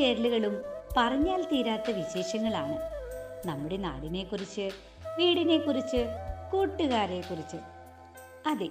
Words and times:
ഓരോ 0.00 0.08
ഒത്തുചേരലുകളും 0.08 0.54
പറഞ്ഞാൽ 0.96 1.42
തീരാത്ത 1.42 1.90
വിശേഷങ്ങളാണ്. 1.90 2.76
നമ്മുടെ 3.46 3.76
നാടിനെക്കുറിച്ച് 3.76 4.70
വീടിനെക്കുറിച്ച് 5.18 6.00
കൂട്ടുകാരെക്കുറിച്ച്. 6.52 7.58
അതെ 8.46 8.68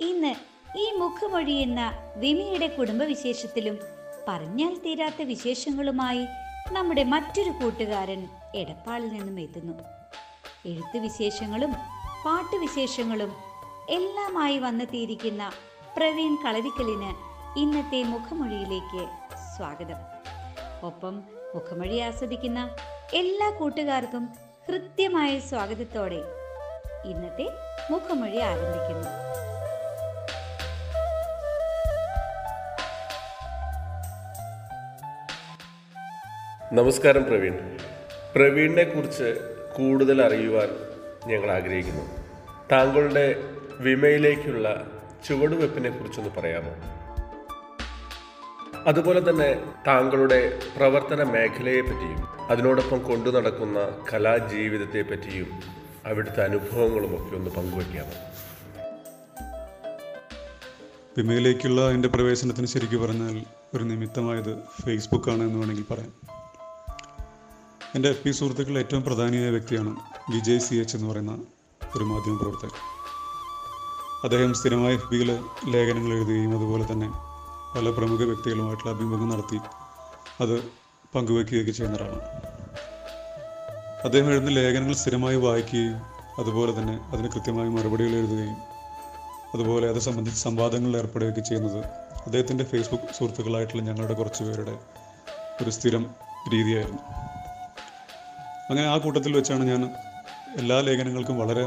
ഇന്ന് 0.00 0.32
ഈ 0.78 0.86
മുഖമൊഴി 0.98 1.52
എന്ന 1.52 1.80
വിമിയുടെ 2.16 2.66
കുടുംബവിശേഷത്തിലും 2.66 3.78
പറഞ്ഞാൽ 4.28 4.74
തീരാത്ത 4.86 5.22
വിശേഷങ്ങളുമായി 5.22 6.24
നമ്മുടെ 6.72 7.04
മറ്റൊരു 7.04 7.50
കൂട്ടുകാരൻ 7.50 8.28
എടപ്പാളിൽ 8.54 9.08
നിന്നും 9.08 9.40
എത്തുന്നു. 9.40 9.76
എഴുത്ത് 10.66 10.98
വിശേഷങ്ങളും 10.98 11.72
പാട്ടുവിശേഷങ്ങളും 12.26 13.32
എല്ലാമായി 13.90 14.58
വന്നെത്തിയിരിക്കുന്ന 14.58 15.50
പ്രവീൺ 15.96 16.36
കളരിക്കലിന് 16.44 17.12
ഇന്നത്തെ 17.58 18.02
മുഖമൊഴിയിലേക്ക് 18.02 19.04
സ്വാഗതം. 19.56 20.17
ഒപ്പം 20.82 21.22
മുഖമൊഴി 21.54 21.98
ആസ്വദിക്കുന്ന 21.98 22.76
എല്ലാ 23.14 23.50
കൂട്ടുകാർക്കും 23.50 24.28
ഹൃദ്യമായ 24.68 25.38
സ്വാഗതത്തോടെ 25.38 26.22
ഇന്നത്തെ 27.04 27.50
മുഖമൊഴി 27.90 28.38
ആരംഭിക്കുന്നു. 28.38 29.10
നമസ്കാരം 36.72 37.24
പ്രവീൺ. 37.24 37.78
പ്രവീണിനെ 38.34 38.84
കുറിച്ച് 38.84 39.38
കൂടുതൽ 39.76 40.22
അറിയുവാൻ 40.22 40.68
ഞങ്ങൾ 41.26 41.50
ആഗ്രഹിക്കുന്നു. 41.50 42.04
താങ്കളുടെ 42.72 43.34
വിമയിലേക്കുള്ള 43.80 44.86
ചുവടുവെപ്പിനെ 45.28 45.90
കുറിച്ചൊന്ന് 45.90 46.40
പറയാമോ? 46.40 46.97
അതുപോലെ 48.86 49.30
തന്നെ 49.30 49.74
താങ്കളുടെ 49.86 50.58
പ്രവർത്തന 50.76 51.22
മേഖലയെ 51.22 51.80
പറ്റിയും 51.80 52.50
അതിനോടൊപ്പം 52.50 52.98
കൊണ്ടു 53.02 53.30
നടക്കുന്ന 53.30 53.88
കലാജീവിതത്തെ 54.12 55.02
പറ്റിയും 55.02 55.46
അവിടുത്തെ 56.06 56.44
അനുഭവങ്ങളും 56.44 57.14
ഒക്കെ 57.14 57.36
ഒന്ന് 57.36 57.50
പങ്കുവയ്ക്കാമോ? 57.50 58.12
വിമയിലേക്കുള്ള 61.18 61.90
എന്റെ 61.90 62.08
പ്രവേശനത്തിന് 62.08 62.66
ശരിക്കും 62.66 63.02
പറഞ്ഞാൽ 63.02 63.44
ഒരു 63.74 63.84
നിമിത്തമായത് 63.84 64.58
ഫേസ്ബുക്കാണ് 64.86 65.42
എന്ന് 65.42 65.58
വേണമെങ്കിൽ 65.58 65.84
പറയാം. 65.90 66.12
എന്റെ 67.94 68.08
എഫ് 68.08 68.24
പി 68.24 68.30
സുഹൃത്തുക്കളിൽ 68.30 68.78
ഏറ്റവും 68.78 69.02
പ്രധാനിയായ 69.02 69.50
വ്യക്തിയാണ് 69.50 69.96
വിജയ് 70.34 70.58
സി 70.58 70.74
എച്ച് 70.74 70.96
എന്ന് 70.96 71.10
പറയുന്ന 71.10 71.32
ഒരു 71.96 72.04
മാധ്യമ 72.04 72.36
പ്രവർത്തകൻ. 72.36 72.70
അദ്ദേഹം 74.24 74.54
സ്ഥിരമായി 74.54 74.94
എഫ് 74.94 75.10
ബിയിൽ 75.10 75.38
ലേഖനങ്ങൾ 75.68 76.14
എഴുതുകയും 76.14 76.56
അതുപോലെ 76.56 76.92
തന്നെ 76.92 77.27
പല 77.74 77.90
പ്രമുഖ 77.90 78.22
വ്യക്തികളുമായിട്ടുള്ള 78.24 78.92
അഭിമുഖം 78.94 79.28
നടത്തി 79.28 79.58
അത് 80.40 80.54
പങ്കുവയ്ക്കുകയൊക്കെ 81.14 81.70
ചെയ്യുന്ന 81.70 81.96
ഒരാളാണ് 81.96 82.24
അദ്ദേഹം 84.04 84.30
എഴുതുന്ന 84.30 84.50
ലേഖനങ്ങൾ 84.50 84.92
സ്ഥിരമായി 84.92 85.36
വായിക്കുകയും 85.36 85.96
അതുപോലെ 86.38 86.80
തന്നെ 86.80 86.96
അതിന് 87.12 87.28
കൃത്യമായി 87.28 87.68
മറുപടികൾ 87.68 88.10
എഴുതുകയും 88.10 88.56
അതുപോലെ 89.54 89.88
അത് 89.88 89.98
സംബന്ധിച്ച് 89.98 90.40
സംവാദങ്ങളിൽ 90.42 90.96
ഏർപ്പെടുകയൊക്കെ 90.96 91.40
ചെയ്യുന്നത് 91.40 91.80
അദ്ദേഹത്തിന്റെ 92.26 92.64
ഫേസ്ബുക്ക് 92.64 93.14
സുഹൃത്തുക്കളായിട്ടുള്ള 93.14 93.82
ഞങ്ങളുടെ 93.82 94.14
കുറച്ച് 94.14 94.44
പേരുടെ 94.44 94.74
ഒരു 95.62 95.70
സ്ഥിരം 95.70 96.02
രീതിയായിരുന്നു. 96.52 97.02
അങ്ങനെ 98.70 98.86
ആ 98.88 98.98
കൂട്ടത്തിൽ 98.98 99.32
വെച്ചാണ് 99.36 99.64
ഞാൻ 99.64 99.82
എല്ലാ 100.56 100.80
ലേഖനങ്ങൾക്കും 100.80 101.38
വളരെ 101.38 101.62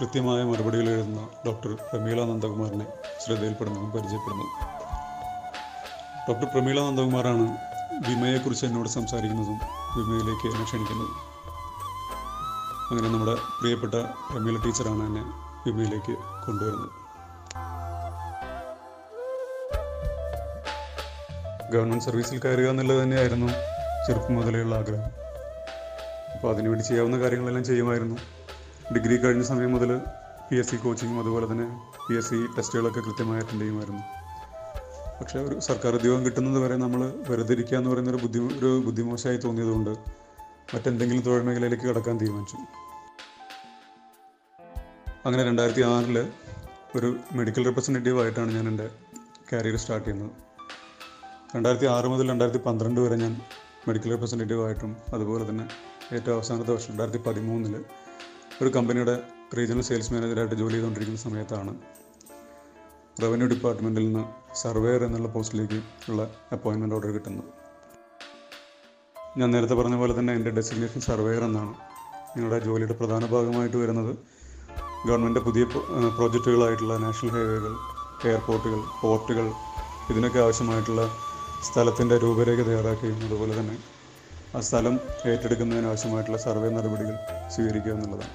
കൃത്യമായ 0.00 0.42
മറുപടികൾ 0.42 0.88
എഴുതുന്ന 0.88 1.28
ഡോക്ടർ 1.46 1.74
പ്രമീള 1.74 2.24
നന്ദകുമാറിനെ 2.24 2.86
ശ്രദ്ധയിൽപ്പെടുന്നതും 3.24 3.90
പരിചയപ്പെടുന്നതും. 3.90 4.83
ഡോക്ടർ 6.28 6.46
പ്രമീള 6.52 6.78
നന്ദകുമാറാണ് 6.80 7.46
വിമയെക്കുറിച്ച് 8.08 8.66
എന്നോട് 8.66 8.88
സംസാരിക്കുന്നതും 8.88 9.58
വിമയിലേക്ക് 9.96 10.46
എന്നെ 10.50 10.64
ക്ഷണിക്കുന്നതും. 10.64 11.16
അങ്ങനെ 12.90 13.08
നമ്മുടെ 13.08 13.34
പ്രിയപ്പെട്ട 13.60 13.94
പ്രമീള 14.30 14.56
ടീച്ചറാണ് 14.64 15.02
എന്നെ 15.06 15.24
വിമയിലേക്ക് 15.66 16.14
കൊണ്ടുവരുന്നത്. 16.46 16.90
ഗവൺമെന്റ് 21.72 22.04
സർവീസിൽ 22.04 22.38
കയറുക 22.38 22.68
എന്നുള്ളത് 22.68 23.02
തന്നെയായിരുന്നു 23.02 23.48
ചെറുപ്പം 24.06 24.34
മുതലെയുള്ള 24.34 24.74
ആഗ്രഹം. 24.74 25.10
അപ്പോൾ 26.34 26.54
അതിനുവേണ്ടി 26.54 26.84
ചെയ്യാവുന്ന 26.88 27.18
കാര്യങ്ങളെല്ലാം 27.20 27.64
ചെയ്യുമായിരുന്നു. 27.64 28.16
ഡിഗ്രി 28.94 29.16
കഴിഞ്ഞ 29.16 29.42
സമയം 29.42 29.72
മുതൽ 29.72 29.90
പി 30.48 30.56
എസ് 30.56 30.70
സി 30.70 30.76
കോച്ചിങ്ങും 30.76 31.20
അതുപോലെ 31.20 31.52
തന്നെ 31.52 31.66
പി 32.08 32.14
എസ് 32.14 32.30
സി 32.30 32.38
ടെസ്റ്റുകളൊക്കെ 32.56 33.00
കൃത്യമായി 33.00 33.40
അറ്റൻഡ് 33.40 33.60
ചെയ്യുമായിരുന്നു. 33.60 34.02
പക്ഷേ 35.18 35.38
ഒരു 35.46 35.56
സർക്കാർ 35.66 35.92
ഉദ്യോഗം 35.98 36.22
കിട്ടുന്നത് 36.26 36.58
വരെ 36.64 36.76
നമ്മൾ 36.84 37.00
വെറുതെ 37.28 37.52
ഇരിക്കുക 37.56 37.76
എന്ന് 37.78 37.90
പറയുന്നൊരു 37.90 38.20
ബുദ്ധി 38.24 38.38
ഒരു 38.58 38.70
ബുദ്ധിമോശമായി 38.86 39.38
തോന്നിയതുകൊണ്ട് 39.44 39.92
മറ്റെന്തെങ്കിലും 40.74 41.22
തൊഴിൽ 41.26 41.42
മേഖലയിലേക്ക് 41.48 41.86
കടക്കാൻ 41.90 42.16
തീരുമാനിച്ചു. 42.22 42.58
അങ്ങനെ 45.26 45.42
രണ്ടായിരത്തി 45.50 45.84
ആറിൽ 45.92 46.16
ഒരു 46.96 47.08
മെഡിക്കൽ 47.38 47.62
റെപ്രസെന്റേറ്റീവ് 47.68 48.18
ആയിട്ടാണ് 48.22 48.50
ഞാൻ 48.56 48.66
എന്റെ 48.68 48.86
കരിയർ 49.50 49.76
സ്റ്റാർട്ട് 49.82 50.06
ചെയ്യുന്നത്. 50.06 50.32
രണ്ടായിരത്തി 51.56 51.88
ആറ് 51.94 52.06
മുതൽ 52.12 52.26
രണ്ടായിരത്തി 52.32 52.60
പന്ത്രണ്ട് 52.66 53.00
വരെ 53.04 53.16
ഞാൻ 53.24 53.32
മെഡിക്കൽ 53.88 54.10
റെപ്രസെന്റേറ്റീവ് 54.14 54.62
ആയിട്ടും 54.66 54.92
അതുപോലെ 55.14 55.44
തന്നെ 55.50 55.64
ഏറ്റവും 56.16 56.34
അവസാനത്തെ 56.36 56.72
വർഷം 56.72 56.90
രണ്ടായിരത്തി 56.92 57.20
പതിമൂന്നിൽ 57.26 57.74
ഒരു 58.62 58.70
കമ്പനിയുടെ 58.76 59.14
റീജിയണൽ 59.58 59.84
സെയിൽസ് 59.88 60.12
മാനേജറായിട്ട് 60.14 60.56
ജോലി 60.62 60.74
ചെയ്തുകൊണ്ടിരിക്കുന്ന 60.74 61.20
സമയത്താണ് 61.26 61.72
റവന്യൂ 63.16 63.46
ഡിപ്പാർട്ട്മെന്റിൽ 63.46 64.04
നിന്ന് 64.06 64.22
സർവേയർ 64.54 65.04
എന്നുള്ള 65.04 65.28
പോസ്റ്റിലേക്ക് 65.28 65.78
ഉള്ള 66.10 66.22
അപ്പോയിൻമെന്റ് 66.52 66.94
ഓർഡർ 66.94 67.10
കിട്ടുന്നത് 67.10 67.50
ഞാൻ 69.38 69.50
നേരത്തെ 69.50 69.74
പറഞ്ഞ 69.74 69.96
പോലെ 69.96 70.18
തന്നെ 70.18 70.32
എന്റെ 70.32 70.50
ഡെസിഗ്നേഷൻ 70.50 71.00
സർവേയർ 71.00 71.44
എന്നാണ്. 71.44 71.72
ഞങ്ങളുടെ 72.36 72.64
ജോലിയുടെ 72.64 72.94
പ്രധാന 72.94 73.26
ഭാഗമായിട്ട് 73.26 73.76
വരുന്നത് 73.76 74.12
ഗവൺമെന്റ് 75.06 75.40
പുതിയ 75.40 75.64
പ്രോ- 75.64 75.84
പ്രോജക്റ്റുകളായിട്ടുള്ള 76.10 76.96
നാഷണൽ 76.96 77.30
ഹൈവേകൾ 77.30 77.72
എയർപോർട്ടുകൾ 78.24 78.80
പോർട്ടുകൾ 79.00 79.46
ഇതിനൊക്കെ 80.10 80.38
ആവശ്യമായിട്ടുള്ള 80.38 81.02
സ്ഥലത്തിന്റെ 81.62 82.18
രൂപരേഖ 82.18 82.62
തയ്യാറാക്കുകയും 82.62 83.24
അതുപോലെ 83.24 83.60
തന്നെ 83.60 83.76
ആ 84.54 84.60
സ്ഥലം 84.60 84.94
ഏറ്റെടുക്കുന്നതിന് 85.26 85.86
ആവശ്യമായിട്ടുള്ള 85.86 86.38
സർവേ 86.38 86.68
നടപടികൾ 86.68 87.14
സ്വീകരിക്കുക 87.48 87.92
എന്നുള്ളതാണ്. 87.92 88.32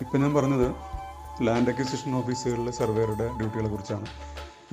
ഇപ്പം 0.00 0.20
ഞാൻ 0.20 0.34
പറഞ്ഞത് 0.34 0.66
ലാൻഡ് 1.46 1.70
അക്വിസിഷൻ 1.72 2.12
ഓഫീസുകളിലെ 2.20 2.72
സർവേയറുടെ 2.80 3.26
ഡ്യൂട്ടികളെ 3.38 3.68
കുറിച്ചാണ്. 3.74 4.06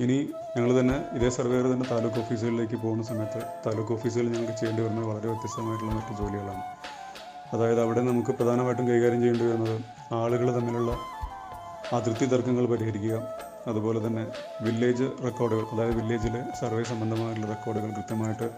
ഇനി 0.04 0.16
ഞങ്ങൾ 0.54 0.70
തന്നെ 0.78 0.96
ഇതേ 1.16 1.28
സർവേയർ 1.36 1.66
തന്നെ 1.72 1.86
താലൂക്ക് 1.90 2.18
ഓഫീസുകളിലേക്ക് 2.22 2.76
പോകുന്ന 2.84 3.02
സമയത്ത് 3.10 3.40
താലൂക്ക് 3.66 3.92
ഓഫീസുകളിൽ 3.96 4.30
ഞങ്ങൾക്ക് 4.34 4.56
ചെയ്യേണ്ടി 4.60 4.82
വരുന്നത് 4.84 5.06
വളരെ 5.10 5.26
വ്യത്യസ്തമായിട്ടുള്ള 5.32 5.92
മറ്റു 5.98 6.12
ജോലികളാണ്. 6.20 6.62
അതായത് 7.54 7.80
അവിടെ 7.84 8.00
നമുക്ക് 8.10 8.32
പ്രധാനമായിട്ടും 8.38 8.86
കൈകാര്യം 8.90 9.20
ചെയ്യേണ്ടി 9.24 9.46
വരുന്നത് 9.50 9.76
ആളുകൾ 10.20 10.48
തമ്മിലുള്ള 10.58 10.92
അതിർത്തി 11.98 12.26
തർക്കങ്ങൾ 12.32 12.64
പരിഹരിക്കുക 12.66 13.16
അതുപോലെ 13.70 13.98
തന്നെ 14.06 14.24
വില്ലേജ് 14.64 15.06
റെക്കോർഡുകൾ 15.26 15.64
അതായത് 15.74 15.96
വില്ലേജിലെ 16.00 16.40
സർവേ 16.60 16.82
സംബന്ധമായിട്ടുള്ള 16.92 17.48
റെക്കോർഡുകൾ 17.54 17.90
കൃത്യമായിട്ട് 17.98 18.48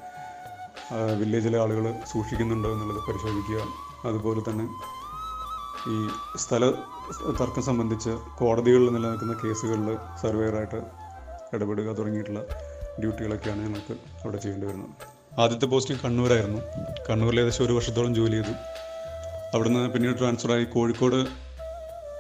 വില്ലേജിലെ 1.21 1.59
ആളുകൾ 1.65 1.87
സൂക്ഷിക്കുന്നുണ്ടോ 2.13 2.69
എന്നുള്ളത് 2.75 3.01
പരിശോധിക്കുക 3.09 3.61
അതുപോലെ 4.09 4.43
തന്നെ 4.49 4.67
ഈ 5.93 5.97
സ്ഥല 6.37 6.71
തർക്കം 7.41 7.63
സംബന്ധിച്ച് 7.63 8.11
കോടതികളിൽ 8.39 8.91
നിലനിൽക്കുന്ന 8.95 9.35
കേസുകളിൽ 9.43 9.97
സർവേയറായിട്ട് 10.23 10.81
ഇടപെടുക 11.55 11.89
തുടങ്ങിയിട്ടുള്ള 11.99 12.41
ഡ്യൂട്ടികളൊക്കെയാണ് 13.01 13.61
ഞങ്ങൾക്ക് 13.67 13.95
അവിടെ 14.23 14.39
ചെയ്യേണ്ടി 14.39 14.67
വരുന്നത്. 14.67 14.95
ആദ്യത്തെ 15.43 15.67
പോസ്റ്റിംഗ് 15.67 16.03
കണ്ണൂരായിരുന്നു. 16.05 16.61
കണ്ണൂരിൽ 17.11 17.41
ഏകദേശം 17.41 17.65
ഒരു 17.65 17.73
വർഷത്തോളം 17.73 18.15
ജോലി 18.15 18.37
ചെയ്തു. 18.39 18.55
അവിടുന്ന് 19.55 19.91
പിന്നീട് 19.91 20.19
ട്രാൻസ്ഫറായി 20.19 20.65
കോഴിക്കോട് 20.65 21.21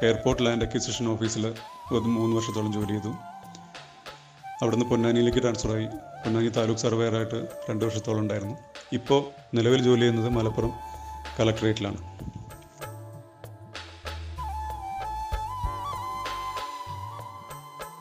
എയർപോർട്ട് 0.07 0.43
ലാൻഡ് 0.47 0.65
അക്വിസിഷൻ 0.65 1.09
ഓഫീസിൽ 1.09 1.47
ഒരു 1.93 2.07
മൂന്ന് 2.17 2.37
വർഷത്തോളം 2.37 2.73
ജോലി 2.73 2.93
ചെയ്തു. 2.93 3.13
അവിടുന്ന് 4.63 4.87
പൊന്നാനിയിലേക്ക് 4.87 5.39
ട്രാൻസ്ഫറായി 5.39 5.87
പൊന്നാനി 6.23 6.49
താലൂക്ക് 6.49 6.81
സർവേയറായിട്ട് 6.81 7.49
രണ്ട് 7.71 7.85
വർഷത്തോളം 7.85 8.19
ഉണ്ടായിരുന്നു. 8.19 8.57
ഇപ്പോൾ 8.93 9.21
നിലവിൽ 9.57 9.83
ജോലി 9.83 10.01
ചെയ്യുന്നത് 10.01 10.29
മലപ്പുറം 10.29 10.73
കളക്ടറേറ്റിലാണ്. 11.41 12.01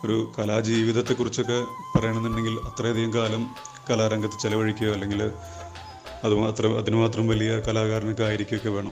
ഒരു 0.08 0.32
കലാജീവിതത്തെക്കുറിച്ചൊക്കെ 0.40 1.58
പറയണമെന്നുണ്ടെങ്കിൽ 1.96 2.60
അത്രയധികം 2.60 3.14
കാലം 3.14 3.44
കലാരംഗത്ത് 3.90 4.40
ചെലവഴിക്കുകയോ 4.44 4.94
അല്ലെങ്കിൽ 4.94 5.32
അത് 6.24 6.34
മാത്രം 6.34 6.78
അതിന് 6.78 6.96
മാത്രം 6.96 7.28
വലിയ 7.28 7.60
കലാകാരനൊക്കെ 7.60 8.24
ആയിരിക്കുകയൊക്കെ 8.24 8.70
വേണം. 8.70 8.92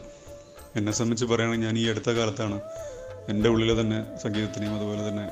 എന്നെ 0.75 0.91
സംബന്ധിച്ച് 0.91 1.25
പറയുകയാണെങ്കിൽ 1.25 1.67
ഞാൻ 1.67 1.77
ഈ 1.77 1.89
അടുത്ത 1.89 2.09
കാലത്താണ് 2.09 2.61
എന്റെ 3.29 3.49
ഉള്ളിൽ 3.49 3.81
തന്നെ 3.81 4.17
സംഗീതത്തിനെയും 4.23 4.75
അതുപോലെ 4.75 5.09
തന്നെ 5.09 5.25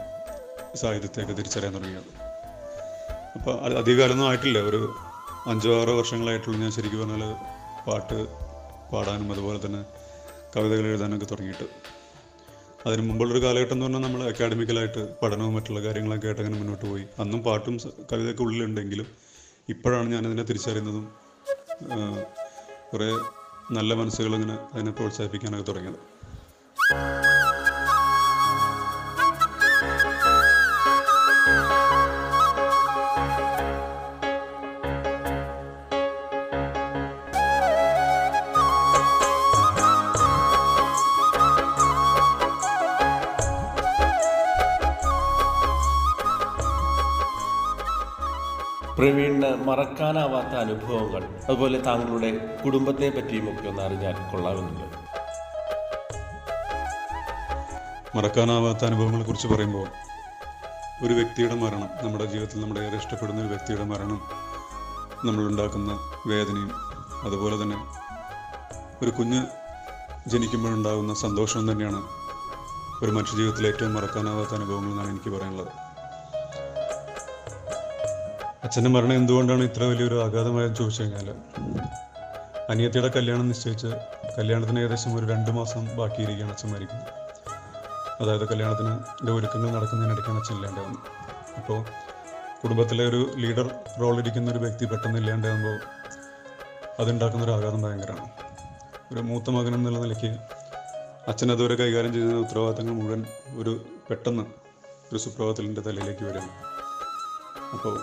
സാഹിത്യത്തെയൊക്കെ 0.78 1.34
തിരിച്ചറിയാൻ 1.34 1.74
തുടങ്ങിയത്. 1.74 2.10
അപ്പോൾ 3.36 3.78
അധികകാലമൊന്നും 3.78 4.28
ആയിട്ടില്ല. 4.28 4.60
ഒരു 4.60 4.96
അഞ്ചോ 5.48 5.82
ആറോ 5.82 5.98
വർഷങ്ങളായിട്ടുള്ളൂ 5.98 6.60
ഞാൻ 6.60 6.72
ശരിക്കും 6.72 7.00
പറഞ്ഞാൽ 7.00 7.36
പാട്ട് 7.88 8.20
പാടാനും 8.92 9.32
അതുപോലെ 9.32 9.60
തന്നെ 9.66 9.84
കവിതകൾ 10.56 10.86
എഴുതാനൊക്കെ 10.88 11.26
തുടങ്ങിയിട്ട്. 11.26 11.83
അതിന് 12.86 13.04
മുമ്പുള്ളൊരു 13.08 13.42
കാലഘട്ടം 13.44 13.76
എന്ന് 13.76 13.86
പറഞ്ഞാൽ 13.86 14.02
നമ്മൾ 14.06 14.22
അക്കാഡമിക്കലായിട്ട് 14.30 15.02
പഠനവും 15.22 15.54
മറ്റുള്ള 15.56 15.80
കാര്യങ്ങളൊക്കെ 15.82 16.28
ആയിട്ട് 16.28 16.42
അങ്ങനെ 16.42 16.58
മുന്നോട്ട് 16.60 16.86
പോയി. 16.86 17.06
അന്നും 17.20 17.42
പാട്ടും 17.42 17.76
കവിതയ്ക്ക് 18.12 18.42
ഉള്ളിലുണ്ടെങ്കിലും 18.42 19.08
ഇപ്പോഴാണ് 19.70 20.10
ഞാനതിനെ 20.14 20.44
തിരിച്ചറിയുന്നതും 20.44 21.06
ആ, 21.92 21.98
കുറേ 22.92 23.08
നല്ല 23.72 23.94
മനസ്സുകൾ 23.94 24.34
ഇങ്ങനെ 24.36 24.58
അതിനെ 24.74 24.92
പ്രോത്സാഹിപ്പിക്കാനൊക്കെ 24.92 25.66
തുടങ്ങിയത്. 25.70 26.00
പ്രവീണിന് 48.98 49.48
മറക്കാനാവാത്ത 49.68 50.54
അനുഭവങ്ങൾ 50.56 51.24
അതുപോലെ 51.48 51.78
താങ്കളുടെ 51.82 52.30
കുടുംബത്തെ 52.66 53.10
പറ്റിയും 53.10 53.46
ഒക്കെ 53.52 53.68
ഒന്ന് 53.68 53.82
അറിഞ്ഞാൽ 53.82 54.16
കൊള്ളാമെന്നുണ്ട്. 54.32 54.98
മറക്കാനാവാത്ത 58.16 58.86
അനുഭവങ്ങളെ 58.86 59.26
കുറിച്ച് 59.26 59.48
പറയുമ്പോൾ 59.48 59.88
ഒരു 61.06 61.14
വ്യക്തിയുടെ 61.14 61.56
മരണം 61.56 61.90
നമ്മുടെ 62.04 62.26
ജീവിതത്തിൽ 62.26 62.62
നമ്മുടെ 62.62 62.80
ഏറെ 62.80 62.96
ഇഷ്ടപ്പെടുന്ന 62.96 63.42
ഒരു 63.42 63.48
വ്യക്തിയുടെ 63.48 63.84
മരണം 63.84 64.20
നമ്മളുണ്ടാക്കുന്ന 65.26 65.92
വേദനയും 66.28 66.72
അതുപോലെ 67.26 67.64
തന്നെ 67.64 67.78
ഒരു 69.04 69.10
കുഞ്ഞ് 69.10 69.42
ജനിക്കുമ്പോഴുണ്ടാകുന്ന 70.28 71.14
സന്തോഷം 71.14 71.72
തന്നെയാണ് 71.72 72.02
ഒരു 73.04 73.12
മനുഷ്യ 73.12 73.38
ജീവിതത്തിലെ 73.38 73.70
ഏറ്റവും 73.70 73.94
മറക്കാനാവാത്ത 73.94 74.54
അനുഭവങ്ങൾ 74.54 74.92
എന്നാണ് 74.92 75.10
എനിക്ക് 75.10 75.30
പറയാനുള്ളത്. 75.30 75.83
അച്ഛന്റെ 78.66 78.90
മരണം 78.96 79.16
എന്തുകൊണ്ടാണ് 79.20 79.64
ഇത്ര 79.70 79.84
വലിയൊരു 79.92 80.18
ആഘാതമായെന്ന് 80.26 80.78
ചോദിച്ചു 80.80 81.02
കഴിഞ്ഞാൽ 81.04 81.28
അനിയത്തിയുടെ 82.72 83.10
കല്യാണം 83.16 83.46
നിശ്ചയിച്ച് 83.52 83.90
കല്യാണത്തിന് 84.38 84.80
ഏകദേശം 84.84 85.12
ഒരു 85.18 85.26
രണ്ട് 85.32 85.52
മാസം 85.58 85.84
ബാക്കിയിരിക്കുകയാണ് 85.98 86.54
അച്ഛൻ 86.54 86.70
മരിക്കുന്നത്. 86.74 87.12
അതായത് 88.22 88.46
കല്യാണത്തിന് 88.52 88.94
ഒരുക്കങ്ങൾ 89.36 89.70
നടക്കുന്നതിനിടയ്ക്കാണ് 89.78 90.40
അച്ഛൻ 90.42 90.56
ഇല്ലാണ്ടാവുന്നത്. 90.58 91.04
അപ്പോൾ 91.60 91.80
കുടുംബത്തിലെ 92.62 93.04
ഒരു 93.12 93.22
ലീഡർ 93.44 93.68
റോൾ 94.02 94.16
ഇരിക്കുന്ന 94.22 94.52
ഒരു 94.54 94.62
വ്യക്തി 94.66 94.86
പെട്ടെന്ന് 94.92 95.20
ഇല്ലാണ്ടാകുമ്പോൾ 95.22 95.78
അതുണ്ടാക്കുന്ന 97.02 97.46
ഒരു 97.48 97.54
ആഘാതം 97.58 97.82
ഭയങ്കരമാണ്. 97.86 98.32
ഒരു 99.12 99.22
മൂത്ത 99.30 99.50
മകൻ 99.58 99.74
എന്നുള്ള 99.80 100.00
നിലയ്ക്ക് 100.06 100.32
അച്ഛൻ 101.32 101.50
അതുവരെ 101.52 101.76
കൈകാര്യം 101.84 102.14
ചെയ്യുന്ന 102.14 102.42
ഉത്തരവാദിത്തങ്ങൾ 102.46 102.96
മുഴുവൻ 103.02 103.22
ഒരു 103.62 103.74
പെട്ടെന്ന് 104.10 104.46
ഒരു 105.12 105.20
സുപ്രഭാതത്തിന്റെ 105.24 105.82
തലയിലേക്ക് 105.88 106.24
വരികയാണ്. 106.30 106.54
അപ്പോൾ 107.76 107.96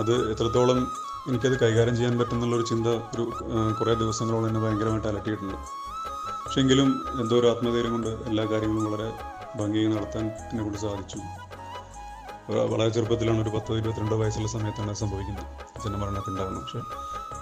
അത് 0.00 0.14
എത്രത്തോളം 0.32 0.78
എനിക്കത് 1.28 1.56
കൈകാര്യം 1.62 1.96
ചെയ്യാൻ 1.96 2.14
പറ്റുന്നുള്ളൊരു 2.18 2.64
ചിന്ത 2.70 2.88
ഒരു 3.14 3.24
കുറേ 3.78 3.92
ദിവസങ്ങളോളം 4.02 4.46
എന്നെ 4.48 4.60
ഭയങ്കരമായിട്ട് 4.60 5.08
അലട്ടിയിട്ടുണ്ട്. 5.08 5.56
പക്ഷെ 6.44 6.60
എങ്കിലും 6.60 6.88
എന്തോ 7.22 7.34
ഒരു 7.40 7.46
ആത്മധൈര്യം 7.52 7.92
കൊണ്ട് 7.92 8.10
എല്ലാ 8.30 8.44
കാര്യങ്ങളും 8.52 8.84
വളരെ 8.86 9.08
ഭംഗിയായി 9.60 9.90
നടത്താൻ 9.94 10.24
എന്നെ 10.50 10.62
കൊണ്ട് 10.64 10.78
സാധിച്ചു. 10.78 11.20
വളരെ 12.72 12.88
ചെറുപ്പത്തിലാണ് 12.94 13.40
ഒരു 13.42 13.50
പത്തോ 13.56 13.76
ഇരുപത്തിരണ്ടോ 13.80 14.16
വയസ്സുള്ള 14.22 14.48
സമയത്താണ് 14.48 14.94
സംഭവിക്കുന്നത്. 15.02 15.46
അച്ഛന്റെ 15.76 15.98
മരണമൊക്കെ 16.02 16.30
ഉണ്ടാകുന്നത് 16.30 16.62
പക്ഷെ 16.62 16.80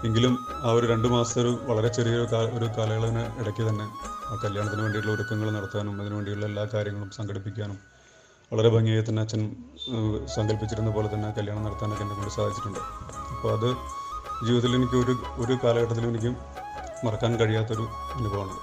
എങ്കിലും 0.06 0.34
ആ 0.66 0.70
ഒരു 0.72 0.87
രണ്ട് 0.93 1.08
മാസത്തെ 1.14 1.40
ഒരു 1.40 1.52
വളരെ 1.70 1.88
ചെറിയൊരു 1.96 2.26
കാല 2.32 2.46
ഒരു 2.58 2.69
കാലയളവിന് 2.78 3.25
ഇടയ്ക്ക് 3.40 3.64
തന്നെ 3.69 3.87
ആ 4.31 4.37
കല്യാണത്തിന് 4.44 4.82
വേണ്ടിയിട്ടുള്ള 4.84 5.14
ഒരുക്കങ്ങൾ 5.16 5.49
നടത്താനും 5.56 5.96
അതിനു 6.02 6.14
വേണ്ടിയുള്ള 6.14 6.46
എല്ലാ 6.50 6.64
കാര്യങ്ങളും 6.75 7.10
സംഘടിപ്പിക്കാനും 7.19 7.78
വളരെ 8.52 8.69
ഭംഗിയായി 8.69 9.04
തന്നെ 9.08 9.22
അച്ഛൻ 9.22 9.43
സങ്കല്പിച്ചിരുന്ന 10.34 10.90
പോലെ 10.90 11.14
തന്നെ 11.14 11.28
കല്യാണം 11.37 11.62
നടത്താനൊക്കെ 11.64 12.02
എന്നെ 12.02 12.14
കൊണ്ട് 12.14 12.31
സാധിച്ചിട്ടുണ്ട്. 12.31 12.81
അപ്പോൾ 13.32 13.52
അത് 13.56 13.69
ജീവിതത്തിൽ 14.46 14.76
എനിക്ക് 14.76 14.94
ഒരു 14.94 15.14
ഒരു 15.43 15.58
കാലഘട്ടത്തിലും 15.64 16.08
എനിക്ക് 16.08 16.31
മറക്കാൻ 17.06 17.32
കഴിയാത്തൊരു 17.40 17.84
അനുഭവമാണ്. 18.19 18.54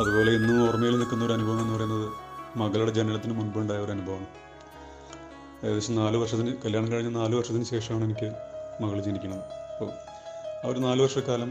അതുപോലെ 0.00 0.30
ഇന്നും 0.32 0.68
ഓർമ്മയിൽ 0.68 0.98
നിൽക്കുന്ന 0.98 1.24
ഒരു 1.24 1.32
അനുഭവം 1.32 1.60
എന്ന് 1.60 1.74
പറയുന്നത് 1.76 2.06
മകളുടെ 2.56 2.92
ജനനത്തിന് 2.92 3.34
മുൻപുണ്ടായ 3.40 3.78
ഒരു 3.78 3.92
അനുഭവമാണ്. 3.92 4.28
ഏകദേശം 5.64 5.96
നാല് 5.96 6.16
വർഷത്തിന് 6.16 6.52
കല്യാണം 6.64 6.92
കഴിഞ്ഞ 6.92 7.10
നാല് 7.18 7.34
വർഷത്തിന് 7.34 7.64
ശേഷമാണ് 7.64 8.04
എനിക്ക് 8.04 8.28
മകൾ 8.82 9.00
ജനിക്കുന്നത്. 9.00 9.44
അപ്പോൾ 9.72 9.90
ആ 10.64 10.68
ഒരു 10.68 10.78
നാല് 10.78 11.00
വർഷക്കാലം 11.02 11.50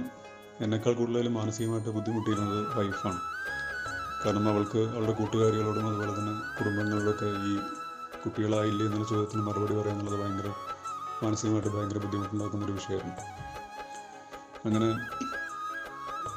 എന്നെക്കാൾ 0.61 0.93
കൂടുതൽ 0.93 1.29
മാനസികമായിട്ട് 1.29 1.89
ബുദ്ധിമുട്ടിയിരുന്നത് 1.89 2.77
വൈഫാണ്. 2.77 3.21
കാരണം 4.23 4.49
അവൾക്ക് 4.49 4.81
അവളുടെ 4.95 5.11
കൂട്ടുകാരികളോടും 5.11 5.85
അതുപോലെ 5.89 6.11
തന്നെ 6.17 6.33
കുടുംബങ്ങളിലൊക്കെ 6.57 7.29
ഈ 7.49 7.53
കുട്ടികളായില്ലേ 8.23 8.85
എന്നുള്ള 8.85 9.05
ചോദ്യത്തിന് 9.09 9.43
മറുപടി 9.47 9.73
പറയാനുള്ളത് 9.79 10.17
ഭയങ്കര 10.21 10.49
മാനസികമായിട്ട് 11.23 11.69
ഭയങ്കര 11.69 11.97
ബുദ്ധിമുട്ടുണ്ടാക്കുന്ന 12.03 12.65
ഒരു 12.65 12.71
വിഷയമായിരുന്നു. 12.71 13.15
അങ്ങനെ 14.65 14.89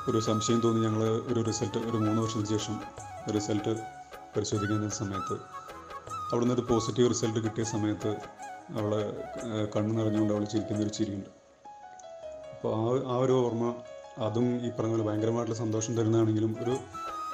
ഒരു 0.09 0.19
സംശയം 0.19 0.59
തോന്നി 0.61 0.81
ഞങ്ങൾ 0.87 1.03
ഒരു 1.31 1.41
റിസൾട്ട് 1.41 1.79
ഒരു 1.79 1.97
മൂന്ന് 1.97 2.21
വർഷത്തിന് 2.23 2.51
ശേഷം 2.55 2.77
റിസൾട്ട് 3.37 3.75
പരിശോധിക്കുന്ന 4.35 4.89
സമയത്ത്. 4.89 5.37
അവിടുന്ന് 6.31 6.55
ഒരു 6.55 6.65
പോസിറ്റീവ് 6.71 7.11
റിസൾട്ട് 7.11 7.41
കിട്ടിയ 7.45 7.65
സമയത്ത് 7.65 8.13
അവളെ 8.79 9.03
കണ്ണ് 9.75 9.93
നിറഞ്ഞുകൊണ്ട് 9.99 10.35
അവൾ 10.35 10.45
ചിരിക്കുന്ന 10.45 10.83
ഒരു 10.83 10.93
ചിരിയുണ്ട്. 10.99 11.31
അപ്പോൾ 12.55 12.71
ആ 12.79 13.13
ആ 13.13 13.17
ഒരു 13.25 13.33
ഓർമ്മ 13.33 13.65
അതും 14.27 14.47
ഈ 14.67 14.71
പറഞ്ഞ 14.77 14.93
പോലെ 14.95 15.07
ഭയങ്കരമായിട്ടുള്ള 15.09 15.59
സന്തോഷം 15.65 15.93
തരുന്നതാണെങ്കിലും 15.97 16.53
ഒരു 16.63 16.75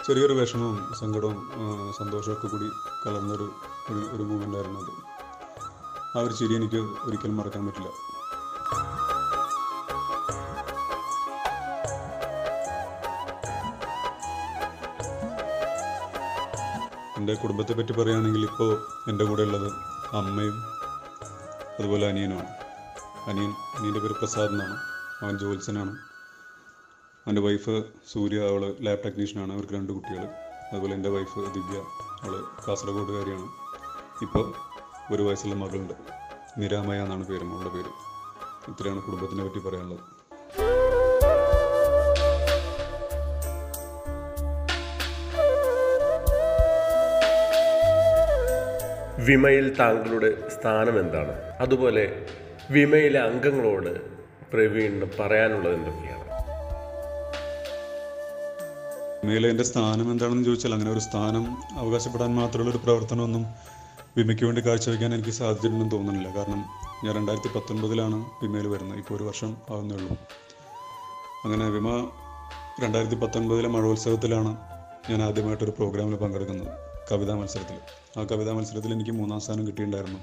ചെറിയൊരു 0.07 0.33
വിഷമവും 0.33 0.95
സങ്കടവും 1.01 1.51
സന്തോഷമൊക്കെ 1.99 2.47
കൂടി 2.47 2.69
കലർന്നൊരു 3.07 3.47
ഒരു 3.91 4.01
ഒരു 4.13 4.23
മൂമെന്റ് 4.23 4.57
ആയിരുന്നു 4.57 4.81
അത്. 4.81 4.93
ആ 6.19 6.21
ഒരു 6.21 6.33
ചിരി 6.33 6.55
എനിക്ക് 6.55 6.77
ഒരിക്കലും 6.77 7.37
മറക്കാൻ 7.37 7.67
പറ്റില്ല. 7.67 7.91
എന്റെ 17.19 17.35
കുടുംബത്തെ 17.35 17.73
പറ്റി 17.73 17.93
പറയുകയാണെങ്കിൽ 17.93 18.43
ഇപ്പോൾ 18.43 18.71
എന്റെ 19.11 19.25
കൂടെ 19.25 19.43
ഉള്ളത് 19.43 19.69
അമ്മയും 20.17 20.57
അതുപോലെ 21.79 22.09
അനിയനുമാണ്. 22.09 22.53
അനിയൻ 23.31 23.53
അനിയന്റെ 23.79 24.01
പേര് 24.01 24.13
പ്രസാദ് 24.13 24.51
എന്നാണ്. 24.51 24.77
അവൻ 25.23 25.39
ജോത്സനാണ് 25.39 26.10
അവന്റെ 27.27 27.43
വൈഫ് 27.43 27.83
സൂര്യ 28.13 28.37
അവൾ 28.37 28.75
ലാബ് 28.81 29.05
ടെക്നീഷ്യനാണ് 29.05 29.53
അവർക്ക് 29.53 29.73
രണ്ട് 29.73 29.93
കുട്ടികൾ 29.93 30.25
അതുപോലെ 30.73 30.95
എന്റെ 30.95 31.09
വൈഫ് 31.09 31.39
ദിവ്യ 31.55 31.79
അവൾ 32.23 32.35
കാസർഗോഡുകാരിയാണ്. 32.69 33.49
ഇപ്പോൾ 34.23 34.55
ഒരു 35.15 35.23
വയസ്സുള്ള 35.23 35.55
മകളുണ്ട്. 35.55 35.95
നിരാമയ 36.59 36.99
എന്നാണ് 37.03 37.27
പേര് 37.27 37.45
അവളുടെ 37.45 37.75
പേര്. 37.75 37.93
ഇത്രയാണ് 38.71 39.03
കുടുംബത്തിനെ 39.03 39.45
പറ്റി 39.45 39.59
പറയാനുള്ളത്. 39.59 40.21
വിമയിൽ 49.25 49.77
താങ്കളുടെ 49.79 50.49
സ്ഥാനം 50.49 51.01
എന്താണ്? 51.01 51.33
അതുപോലെ 51.61 52.27
വിമയിലെ 52.71 53.21
അംഗങ്ങളോട് 53.21 53.93
പ്രവീണിന് 54.51 55.07
പറയാനുള്ളത് 55.21 55.75
എന്തൊക്കെയാണ്? 55.75 56.10
എന്റെ 59.37 59.65
സ്ഥാനം 59.65 60.13
എന്താണെന്ന് 60.13 60.45
ചോദിച്ചാൽ 60.45 60.73
അങ്ങനെ 60.73 60.91
ഒരു 60.91 60.99
സ്ഥാനം 60.99 61.57
അവകാശപ്പെടാൻ 61.79 62.35
മാത്രമുള്ള 62.35 62.71
ഒരു 62.71 62.79
പ്രവർത്തനമൊന്നും 62.79 63.47
വിമയ്ക്ക് 64.17 64.45
വേണ്ടി 64.45 64.61
കാഴ്ചവെക്കാൻ 64.61 65.15
എനിക്ക് 65.15 65.31
സാധിച്ചിട്ടുണ്ടെന്ന് 65.31 65.93
തോന്നുന്നില്ല. 65.93 66.37
കാരണം 66.37 66.65
ഞാൻ 67.05 67.17
രണ്ടായിരത്തി 67.17 67.59
പത്തൊൻപതിലാണ് 67.59 68.25
വിമയിൽ 68.43 68.67
വരുന്നത്. 68.67 68.99
ഇപ്പോൾ 68.99 69.15
ഒരു 69.15 69.25
വർഷം 69.25 69.57
ആവുന്നേ 69.71 69.97
ഉള്ളൂ. 69.97 70.17
അങ്ങനെ 71.45 71.71
വിമ 71.71 72.11
രണ്ടായിരത്തി 72.83 73.15
പത്തൊൻപതിലെ 73.15 73.69
മഴോത്സവത്തിലാണ് 73.69 74.57
ഞാൻ 75.11 75.23
ആദ്യമായിട്ടൊരു 75.23 75.71
പ്രോഗ്രാമിൽ 75.71 76.17
പങ്കെടുക്കുന്നത്. 76.17 76.69
കവിതാ 77.13 77.35
മത്സരത്തിൽ. 77.35 77.79
ആ 78.19 78.23
കവിതാ 78.23 78.53
മത്സരത്തിൽ 78.53 78.93
എനിക്ക് 78.93 79.11
മൂന്നാം 79.11 79.41
സ്ഥാനം 79.41 79.67
കിട്ടിയിട്ടുണ്ടായിരുന്നു. 79.67 80.19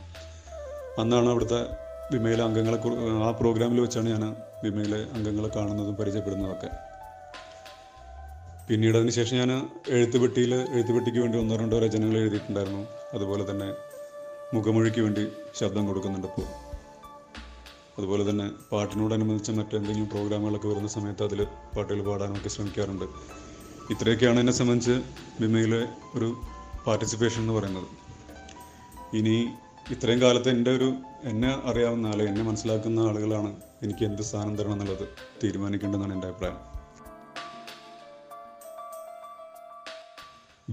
അന്നാണ് 1.02 1.30
അവിടുത്തെ 1.30 1.66
വിമയിലെ 2.12 2.44
അംഗങ്ങളെ 2.44 2.78
ആ 3.24 3.32
പ്രോഗ്രാമിൽ 3.32 3.82
വെച്ചാണ് 3.82 4.10
ഞാൻ 4.10 4.36
വിമയിലെ 4.64 4.98
അംഗങ്ങളെ 4.98 5.50
കാണുന്നതും 5.56 5.96
പരിചയപ്പെടുന്നതൊക്കെ 5.96 6.87
പിന്നീട് 8.69 8.95
അതിന് 8.97 9.13
ശേഷം 9.17 9.36
ഞാൻ 9.38 9.51
എഴുത്തുപെട്ടിയിൽ 9.95 10.53
എഴുത്തുപെട്ടിക്ക് 10.75 11.19
വേണ്ടി 11.24 11.38
ഒന്നോ 11.41 11.55
രണ്ടോ 11.55 11.77
രചനകൾ 11.83 12.15
എഴുതിയിട്ടുണ്ടായിരുന്നു. 12.21 12.81
അതുപോലെ 13.15 13.43
തന്നെ 13.51 13.67
മുഖമൊഴിക്ക് 14.55 15.01
വേണ്ടി 15.05 15.24
ശബ്ദം 15.59 15.88
കൊടുക്കുന്നുണ്ട് 15.88 16.27
ഇപ്പോൾ 16.27 16.47
അതുപോലെ 17.97 18.24
തന്നെ 18.29 18.47
പാട്ടിനോടനുബന്ധിച്ച് 18.71 19.51
മറ്റെന്തെങ്കിലും 19.51 20.09
പ്രോഗ്രാമുകളൊക്കെ 20.09 20.67
വരുന്ന 20.67 20.88
സമയത്ത് 20.88 21.24
അതിൽ 21.24 21.39
പാട്ടുകൾ 21.75 22.01
പാടാനൊക്കെ 22.09 22.50
ശ്രമിക്കാറുണ്ട്. 22.50 23.05
ഇത്രയൊക്കെയാണ് 23.93 24.39
എന്നെ 24.39 24.53
സംബന്ധിച്ച് 24.59 24.95
ബിമയിലെ 25.41 25.81
ഒരു 26.15 26.29
പാർട്ടിസിപ്പേഷൻ 26.88 27.41
എന്ന് 27.41 27.53
പറയുന്നത്. 27.53 27.89
ഇനി 29.19 29.38
ഇത്രയും 29.91 30.21
കാലത്ത് 30.21 30.50
എന്റെ 30.50 30.71
ഒരു 30.71 30.89
എന്നെ 31.31 31.51
അറിയാവുന്ന 31.69 32.07
ആളെ 32.07 32.25
എന്നെ 32.31 32.43
മനസ്സിലാക്കുന്ന 32.43 33.00
ആളുകളാണ് 33.00 33.51
എനിക്ക് 33.83 34.03
എന്ത് 34.05 34.21
സ്ഥാനം 34.21 34.55
തരണം 34.57 34.74
എന്നുള്ളത് 34.74 35.05
തീരുമാനിക്കേണ്ടതെന്നാണ് 35.43 36.13
എന്റെ 36.13 36.27
അഭിപ്രായം. 36.27 36.76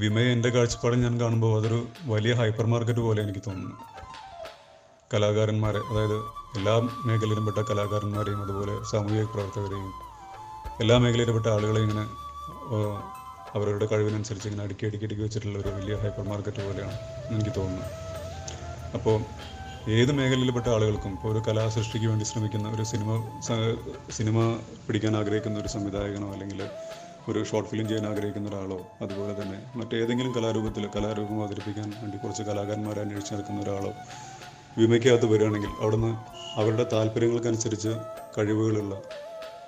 വിമയെ 0.03 0.29
എന്റെ 0.33 0.49
കാഴ്ചപ്പാടിൽ 0.49 1.01
ഞാൻ 1.01 1.17
കാണുമ്പോൾ 1.21 1.51
അതൊരു 1.59 1.77
വലിയ 2.13 2.33
ഹൈപ്പർ 2.39 2.67
മാർക്കറ്റ് 2.73 3.03
പോലെ 3.07 3.21
എനിക്ക് 3.23 3.43
തോന്നുന്നു. 3.47 3.77
കലാകാരന്മാരെ 5.13 5.81
അതായത് 5.91 6.17
എല്ലാ 6.59 6.75
മേഖലയിലും 7.09 7.45
പെട്ട 7.49 7.61
കലാകാരന്മാരെയും 7.69 8.41
അതുപോലെ 8.45 8.75
സാമൂഹിക 8.91 9.25
പ്രവർത്തകരെയും 9.35 9.93
എല്ലാ 10.83 10.97
മേഖലയിലും 11.05 11.35
പെട്ട 11.37 11.49
ആളുകളെ 11.57 11.81
ഇങ്ങനെ 11.81 12.05
അവരവരുടെ 13.57 13.87
കഴിവിനനുസരിച്ച് 13.93 14.49
ഇങ്ങനെ 14.49 14.65
അടുക്കി 14.67 14.85
അടുക്കി 14.87 15.05
അടുക്കി 15.09 15.23
വെച്ചിട്ടുള്ള 15.23 15.59
ഒരു 15.59 15.71
വലിയ 15.77 15.97
ഹൈപ്പർ 16.03 16.25
മാർക്കറ്റ് 16.31 16.63
പോലെയാണ് 16.67 16.97
എനിക്ക് 17.35 17.53
തോന്നുന്നത്. 17.59 17.93
അപ്പോൾ 18.97 19.17
ഏത് 19.99 20.13
മേഖലയിൽപ്പെട്ട 20.19 20.69
ആളുകൾക്കും 20.75 21.13
ഇപ്പോൾ 21.17 21.31
ഒരു 21.33 21.41
കലാസൃഷ്ടിക്ക് 21.49 22.07
വേണ്ടി 22.07 22.25
ശ്രമിക്കുന്ന 22.25 22.69
ഒരു 22.77 22.85
സിനിമ 22.93 23.11
സിനിമ 24.19 24.39
പിടിക്കാൻ 24.87 25.17
ആഗ്രഹിക്കുന്ന 25.21 25.59
ഒരു 25.65 25.71
സംവിധായകനോ 25.77 26.29
അല്ലെങ്കിൽ 26.35 26.61
ഒരു 27.31 27.41
ഷോർട്ട് 27.45 27.69
ഫിലിം 27.71 27.87
ചെയ്യാൻ 27.89 28.07
ആഗ്രഹിക്കുന്ന 28.07 28.49
ഒരാളോ 28.49 28.79
അതുപോലെ 29.03 29.43
തന്നെ 29.43 29.59
മറ്റേതെങ്കിലും 29.77 30.33
കലാരൂപത്തിൽ 30.37 30.85
കലാരൂപം 30.97 31.39
അവതരിപ്പിക്കാൻ 31.43 31.89
വേണ്ടി 32.03 32.19
കുറച്ച് 32.19 32.43
കലാകാരന്മാരെ 32.43 33.01
അന്വേഷിച്ച് 33.01 33.35
നടക്കുന്ന 33.35 33.61
ഒരാളോ 33.61 33.93
വിമയ്ക്കകത്ത് 34.79 35.27
വരികയാണെങ്കിൽ 35.33 35.73
അവിടുന്ന് 35.81 36.13
അവരുടെ 36.61 36.85
താല്പര്യങ്ങൾക്കനുസരിച്ച് 36.93 37.93
കഴിവുകളുള്ള 38.37 38.95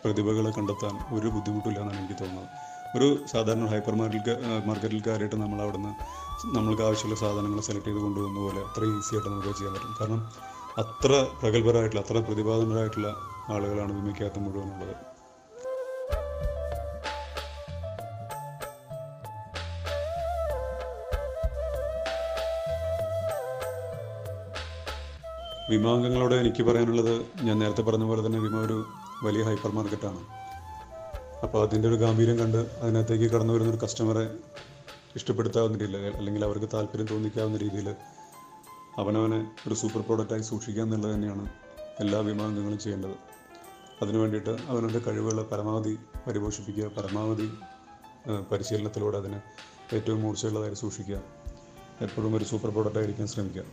പ്രതിഭകളെ 0.05 0.51
കണ്ടെത്താൻ 0.51 0.95
ഒരു 1.17 1.29
ബുദ്ധിമുട്ടില്ല 1.35 1.79
എന്നാണ് 1.81 1.99
എനിക്ക് 1.99 2.17
തോന്നുന്നത്. 2.23 2.49
ഒരു 2.97 3.09
സാധാരണ 3.33 3.67
ഹൈപ്പർ 3.73 3.95
മാർക്കറ്റിൽ 3.95 4.37
മാർക്കറ്റിൽ 4.69 5.01
കയറിയിട്ട് 5.07 5.37
നമ്മൾ 5.37 5.59
അവിടുന്ന് 5.63 5.93
നമ്മൾക്ക് 6.57 6.83
ആവശ്യമുള്ള 6.83 7.19
സാധനങ്ങൾ 7.21 7.61
സെലക്ട് 7.61 7.89
ചെയ്ത് 7.89 8.01
കൊണ്ടുപോകുന്ന 8.05 8.41
പോലെ 8.47 8.61
അത്ര 8.69 8.85
ഈസി 8.99 9.13
ആയിട്ട് 9.15 9.29
നമുക്ക് 9.29 9.59
ചെയ്യാൻ 9.59 9.75
പറ്റും. 9.75 9.97
കാരണം 10.01 10.21
അത്ര 10.83 11.11
പ്രഗത്ഭരായിട്ടുള്ള 11.41 12.03
അത്ര 12.05 12.19
പ്രതിഭാതനരായിട്ടുള്ള 12.29 13.09
ആളുകളാണ് 13.55 13.93
വിമയ്ക്കകത്ത് 14.01 14.41
മുഴുവനുള്ളത് 14.47 14.95
വിമാംഗങ്ങളോട് 25.71 26.35
എനിക്ക് 26.35 26.63
പറയാനുള്ളത് 26.63 27.15
ഞാൻ 27.47 27.57
നേരത്തെ 27.59 27.83
പറഞ്ഞ 27.83 28.05
പോലെ 28.05 28.27
തന്നെ 28.27 28.39
വിമ 28.39 28.57
ഒരു 28.57 28.77
വലിയ 29.23 29.43
ഹൈപ്പർ 29.43 29.71
മാർക്കറ്റാണ് 29.71 30.21
അപ്പോൾ 31.43 31.59
അതിന്റെ 31.67 31.89
ഒരു 31.89 31.97
ഗാംഭീര്യം 31.97 32.37
കണ്ട് 32.39 32.59
അതിനകത്തേക്ക് 32.83 33.27
കടന്നു 33.33 33.53
വരുന്ന 33.55 33.71
ഒരു 33.71 33.81
കസ്റ്റമറെ 33.85 34.25
ഇഷ്ടപ്പെടുത്താവുന്ന 35.17 35.79
രീതിയിൽ 35.79 36.15
അല്ലെങ്കിൽ 36.17 36.43
അവർക്ക് 36.45 36.69
താല്പര്യം 36.75 37.07
തോന്നിക്കാവുന്ന 37.07 37.59
രീതിയിൽ 37.59 37.89
അവനവനെ 38.99 39.41
ഒരു 39.67 39.75
സൂപ്പർ 39.75 40.01
പ്രോഡക്റ്റായി 40.01 40.45
സൂക്ഷിക്കുക 40.51 40.83
എന്നുള്ളത് 40.83 41.15
തന്നെയാണ് 41.15 41.47
എല്ലാ 42.01 42.21
വിമാംഗങ്ങളും 42.29 42.79
ചെയ്യേണ്ടത്. 42.79 43.17
അതിനു 44.03 44.19
വേണ്ടിയിട്ട് 44.19 44.55
അവനവന്റെ 44.69 45.01
കഴിവുകളെ 45.07 45.45
പരമാവധി 45.53 45.95
പരിപോഷിപ്പിക്കുക 46.27 46.89
പരമാവധി 46.99 47.49
പരിശീലനത്തിലൂടെ 48.53 49.19
അതിനെ 49.19 49.41
ഏറ്റവും 49.97 50.23
മൂർച്ചയുള്ളതായി 50.23 50.75
സൂക്ഷിക്കുക 50.75 51.19
എപ്പോഴും 52.07 52.33
ഒരു 52.37 52.45
സൂപ്പർ 52.45 52.71
പ്രോഡക്റ്റായിരിക്കാൻ 52.71 53.27
ശ്രമിക്കുക. 53.35 53.65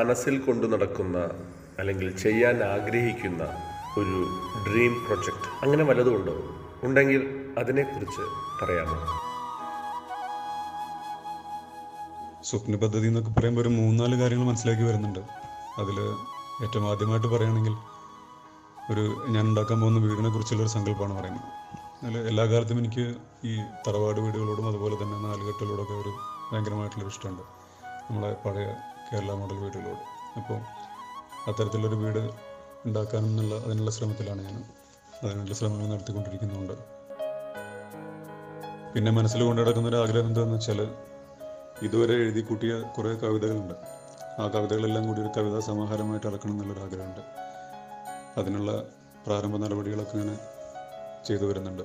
മനസ്സിൽ 0.00 0.38
കൊണ്ടു 0.38 0.66
നടക്കുന്ന 0.66 1.18
അല്ലെങ്കിൽ 1.78 2.16
ചെയ്യാൻ 2.16 2.64
ആഗ്രഹിക്കുന്ന 2.64 3.42
ഒരു 3.98 4.26
ഡ്രീം 4.66 5.04
പ്രൊജക്റ്റ് 5.06 5.64
അങ്ങനെ 5.64 5.84
വലതും 5.84 6.16
ഉണ്ടോ? 6.16 6.34
ഉണ്ടെങ്കിൽ 6.82 7.22
അതിനെക്കുറിച്ച് 7.58 8.24
പറയാമോ? 8.62 8.96
സ്വപ്ന 12.44 12.76
പദ്ധതി 12.76 13.06
എന്നൊക്കെ 13.06 13.30
പറയുമ്പോൾ 13.30 13.60
ഒരു 13.60 13.68
മൂന്നാൽ 13.68 14.20
കാര്യങ്ങൾ 14.20 14.46
മനസ്സിലാക്കി 14.46 14.82
വരുന്നുണ്ട്. 14.82 15.20
അതിൽ 15.78 16.00
ഏറ്റവും 16.64 16.90
ആദ്യമായിട്ട് 16.90 17.26
പറയുകയാണെങ്കിൽ 17.26 17.74
ഒരു 18.92 19.26
ഞാൻ 19.28 19.44
ഉണ്ടാക്കാൻ 19.48 19.80
പോകുന്ന 19.80 20.00
വീടിനെ 20.00 20.30
കുറിച്ചുള്ള 20.30 20.62
ഒരു 20.62 20.70
സങ്കല്പമാണ് 20.70 21.18
പറയുന്നത്. 21.18 21.48
അതിൽ 22.06 22.18
എല്ലാ 22.18 22.44
കാലത്തും 22.44 22.78
എനിക്ക് 22.78 23.14
ഈ 23.44 23.56
തറവാട് 23.88 24.20
വീടുകളോടും 24.20 24.68
അതുപോലെ 24.68 24.94
തന്നെ 24.94 25.18
നാലുകെട്ടുകളോടൊക്കെ 25.18 25.92
ഒരു 25.92 26.12
ഭയങ്കരമായിട്ടുള്ളൊരു 26.52 27.10
ഇഷ്ടമുണ്ട്. 27.10 27.42
നമ്മളെ 28.10 28.36
പഴയ 28.46 28.74
കേരള 29.12 29.32
മോഡൽ 29.32 29.56
വീടുകളോട്. 29.56 30.02
അപ്പോൾ 30.38 30.58
അത്തരത്തിലൊരു 31.50 31.94
വീട് 31.94 32.22
ഉണ്ടാക്കാനെന്നുള്ള 32.86 33.54
അതിനുള്ള 33.64 33.90
ശ്രമത്തിലാണ് 33.90 34.42
ഞാൻ 34.44 34.58
അതിനുള്ള 35.22 35.54
ശ്രമങ്ങൾ 35.54 35.86
നടത്തിക്കൊണ്ടിരിക്കുന്നുണ്ട്. 35.86 36.74
പിന്നെ 38.94 39.10
മനസ്സിൽ 39.10 39.40
കൊണ്ടു 39.42 39.62
ഒരു 39.62 39.96
ആഗ്രഹം 39.96 40.26
എന്താണെന്ന് 40.26 40.56
വെച്ചാൽ 40.56 40.80
ഇതുവരെ 41.82 42.14
എഴുതി 42.14 42.40
കൂട്ടിയ 42.40 42.72
കുറേ 42.96 43.10
കവിതകളുണ്ട്. 43.14 43.74
ആ 44.40 44.46
കവിതകളെല്ലാം 44.48 45.04
കൂടി 45.08 45.20
ഒരു 45.20 45.30
കവിതാ 45.36 45.60
സമാഹാരമായിട്ട് 45.60 46.26
അടക്കണം 46.26 46.52
എന്നുള്ളൊരു 46.52 46.82
ആഗ്രഹമുണ്ട്. 46.86 47.22
അതിനുള്ള 48.40 48.72
പ്രാരംഭ 49.26 49.56
നടപടികളൊക്കെ 49.56 50.14
ഇങ്ങനെ 50.18 50.36
ചെയ്തു 51.26 51.44
വരുന്നുണ്ട്. 51.44 51.82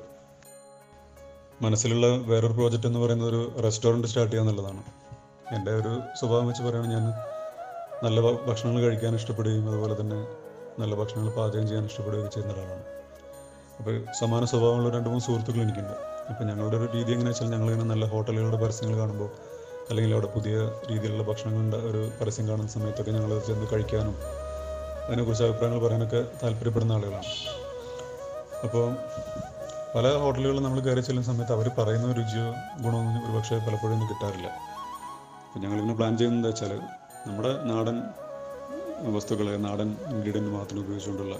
മനസ്സിലുള്ള 1.62 2.08
വേറൊരു 2.08 2.53
പ്രോജക്റ്റ് 2.53 2.88
എന്ന് 2.88 3.00
പറയുന്നത് 3.00 3.29
ഒരു 3.29 3.41
റെസ്റ്റോറന്റ് 3.63 4.08
സ്റ്റാർട്ട് 4.08 4.34
ചെയ്യുക 4.34 4.48
എന്നുള്ളതാണ് 4.48 4.84
എന്റെ 5.53 5.71
ഒരു 5.71 6.01
സ്വഭാവം 6.19 6.47
വെച്ച് 6.47 6.63
പറയുകയാണ് 6.63 6.91
ഞാൻ 6.95 7.05
നല്ല 8.03 8.19
ഭക്ഷണങ്ങൾ 8.47 8.81
കഴിക്കാൻ 8.81 9.15
ഇഷ്ടപ്പെടുകയും 9.15 9.69
അതുപോലെ 9.69 9.95
തന്നെ 10.01 10.19
നല്ല 10.81 10.93
ഭക്ഷണങ്ങൾ 10.95 11.31
പാചകം 11.35 11.67
ചെയ്യാൻ 11.67 11.85
ഇഷ്ടപ്പെടുകയും 11.85 12.29
ചെയ്യുന്ന 12.29 12.53
ഒരാളാണ്. 12.53 12.85
അപ്പോൾ 13.79 13.95
സമാന 14.19 14.45
സ്വഭാവമുള്ള 14.45 14.89
രണ്ട് 14.95 15.09
മൂന്ന് 15.09 15.25
സുഹൃത്തുക്കൾ 15.25 15.61
എനിക്കുണ്ട്. 15.61 15.95
അപ്പോൾ 16.29 16.43
ഞങ്ങളുടെ 16.43 16.77
ഒരു 16.77 16.87
രീതി 16.95 17.11
എങ്ങനെയാ 17.11 17.33
വെച്ചാൽ 17.33 17.49
ഞങ്ങളിങ്ങനെ 17.55 17.89
നല്ല 17.93 18.05
ഹോട്ടലുകളുടെ 18.05 18.57
പരസ്യങ്ങൾ 18.63 18.97
കാണുമ്പോൾ 19.01 19.29
അല്ലെങ്കിൽ 19.89 20.13
അവിടെ 20.13 20.27
പുതിയ 20.35 20.55
രീതിയിലുള്ള 20.89 21.23
ഭക്ഷണങ്ങളുടെ 21.23 21.77
ഒരു 21.77 22.11
പരസ്യം 22.19 22.49
കാണുന്ന 22.49 22.67
സമയത്തൊക്കെ 22.67 23.11
ഞങ്ങൾ 23.11 23.41
ചെന്ന് 23.47 23.67
കഴിക്കാനും 23.73 24.15
അതിനെക്കുറിച്ച് 25.07 25.43
അഭിപ്രായങ്ങൾ 25.43 25.87
പറയാനൊക്കെ 25.87 26.21
താല്പര്യപ്പെടുന്ന 26.43 26.93
ആളുകളാണ്. 26.93 27.31
അപ്പോൾ 28.67 28.85
പല 29.95 30.15
ഹോട്ടലുകളിലും 30.21 30.63
നമ്മൾ 30.63 30.79
കയറി 30.79 31.01
ചെല്ലുന്ന 31.01 31.27
സമയത്ത് 31.31 31.53
അവർ 31.53 31.67
പറയുന്ന 31.79 32.13
രുചിയോ 32.13 32.47
ഗുണമൊന്നും 32.85 33.21
ഒരു 33.25 33.33
പക്ഷേ 33.37 33.59
പലപ്പോഴും 33.67 33.93
ഒന്നും 33.93 34.09
കിട്ടാറില്ല. 34.13 34.75
അപ്പോൾ 35.55 35.63
ഞങ്ങൾ 35.63 35.77
ഞങ്ങളിങ്ങനെ 35.77 35.97
പ്ലാൻ 36.00 36.13
ചെയ്യുന്നത് 36.17 36.47
വെച്ചാൽ 36.50 36.71
നമ്മുടെ 37.27 37.51
നാടൻ 37.69 37.97
വസ്തുക്കളെ 39.15 39.53
നാടൻ 39.65 39.89
ഇൻഗ്രീഡിയന്റ് 40.13 40.51
മാത്രം 40.55 40.79
ഉപയോഗിച്ചുകൊണ്ടുള്ള 40.79 41.35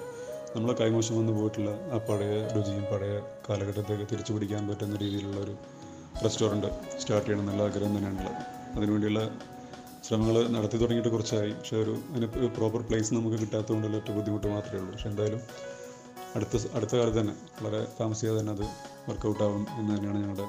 നമ്മളെ 0.55 0.74
കൈമോശം 0.81 1.15
വന്നു 1.19 1.34
പോയിട്ടുള്ള 1.38 1.72
ആ 1.93 1.98
പഴയ 1.98 2.36
രുചിയും 2.55 2.86
പഴയ 2.91 3.15
കാലഘട്ടത്തേക്ക് 3.50 4.05
തിരിച്ചു 4.12 4.34
പിടിക്കാൻ 4.34 4.62
പറ്റുന്ന 4.69 4.95
രീതിയിലുള്ള 4.95 5.39
ഒരു 5.39 5.55
റെസ്റ്റോറന്റ് 6.24 6.69
സ്റ്റാർട്ട് 7.01 7.27
ചെയ്യണം 7.27 7.43
എന്നുള്ള 7.43 7.63
ആഗ്രഹം 7.63 7.93
തന്നെയാണുള്ളത്. 7.98 8.39
അതിനുവേണ്ടിയുള്ള 8.75 9.24
ശ്രമങ്ങൾ 10.07 10.48
നടത്തി 10.57 10.77
തുടങ്ങിയിട്ട് 10.77 11.10
കുറച്ചായി. 11.10 11.53
പക്ഷേ 11.60 11.77
ഒരു 11.84 11.95
അതിന് 12.12 12.50
പ്രോപ്പർ 12.57 12.81
പ്ലേസ് 12.89 13.13
നമുക്ക് 13.13 13.39
കിട്ടാത്തതുകൊണ്ടുള്ള 13.43 13.98
ഏറ്റവും 13.98 14.17
ബുദ്ധിമുട്ട് 14.19 14.48
മാത്രമേ 14.48 14.81
ഉള്ളൂ. 14.81 14.91
പക്ഷേ 14.93 15.10
എന്തായാലും 15.10 15.41
അടുത്ത 16.36 16.55
അടുത്ത 16.77 16.93
കാലത്ത് 16.95 17.19
തന്നെ 17.22 17.36
വളരെ 17.62 17.88
താമസിക്കാതെ 18.01 18.39
തന്നെ 18.39 18.53
അത് 18.53 18.65
വർക്കൗട്ടാവും 19.10 19.65
എന്ന് 19.79 19.91
തന്നെയാണ് 19.95 20.22
ഞങ്ങളുടെ 20.25 20.48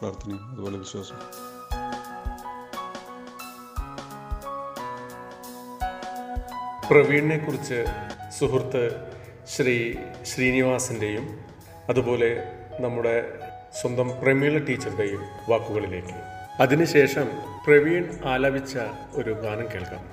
പ്രാർത്ഥനയും 0.00 0.42
അതുപോലെ 0.52 0.78
വിശ്വാസം 0.78 1.20
പ്രവീണിനെ 6.90 7.44
കുറിച്ച് 7.44 7.84
സുഹൃത്ത് 8.38 9.12
ശ്രീ 9.46 9.94
ശ്രീനിവാസിന്റെയും 10.24 11.44
അതുപോലെ 11.88 12.52
നമ്മുടെ 12.80 13.38
സ്വന്തം 13.80 14.20
പ്രമീള 14.20 14.58
ടീച്ചറുടെയും 14.58 15.24
വാക്കുകളിലേക്ക്. 15.48 16.14
അതിനുശേഷം 16.60 17.28
പ്രവീൺ 17.66 18.18
ആലപിച്ച 18.24 18.78
ഒരു 19.12 19.32
ഗാനം 19.32 19.70
കേൾക്കാം. 19.74 20.10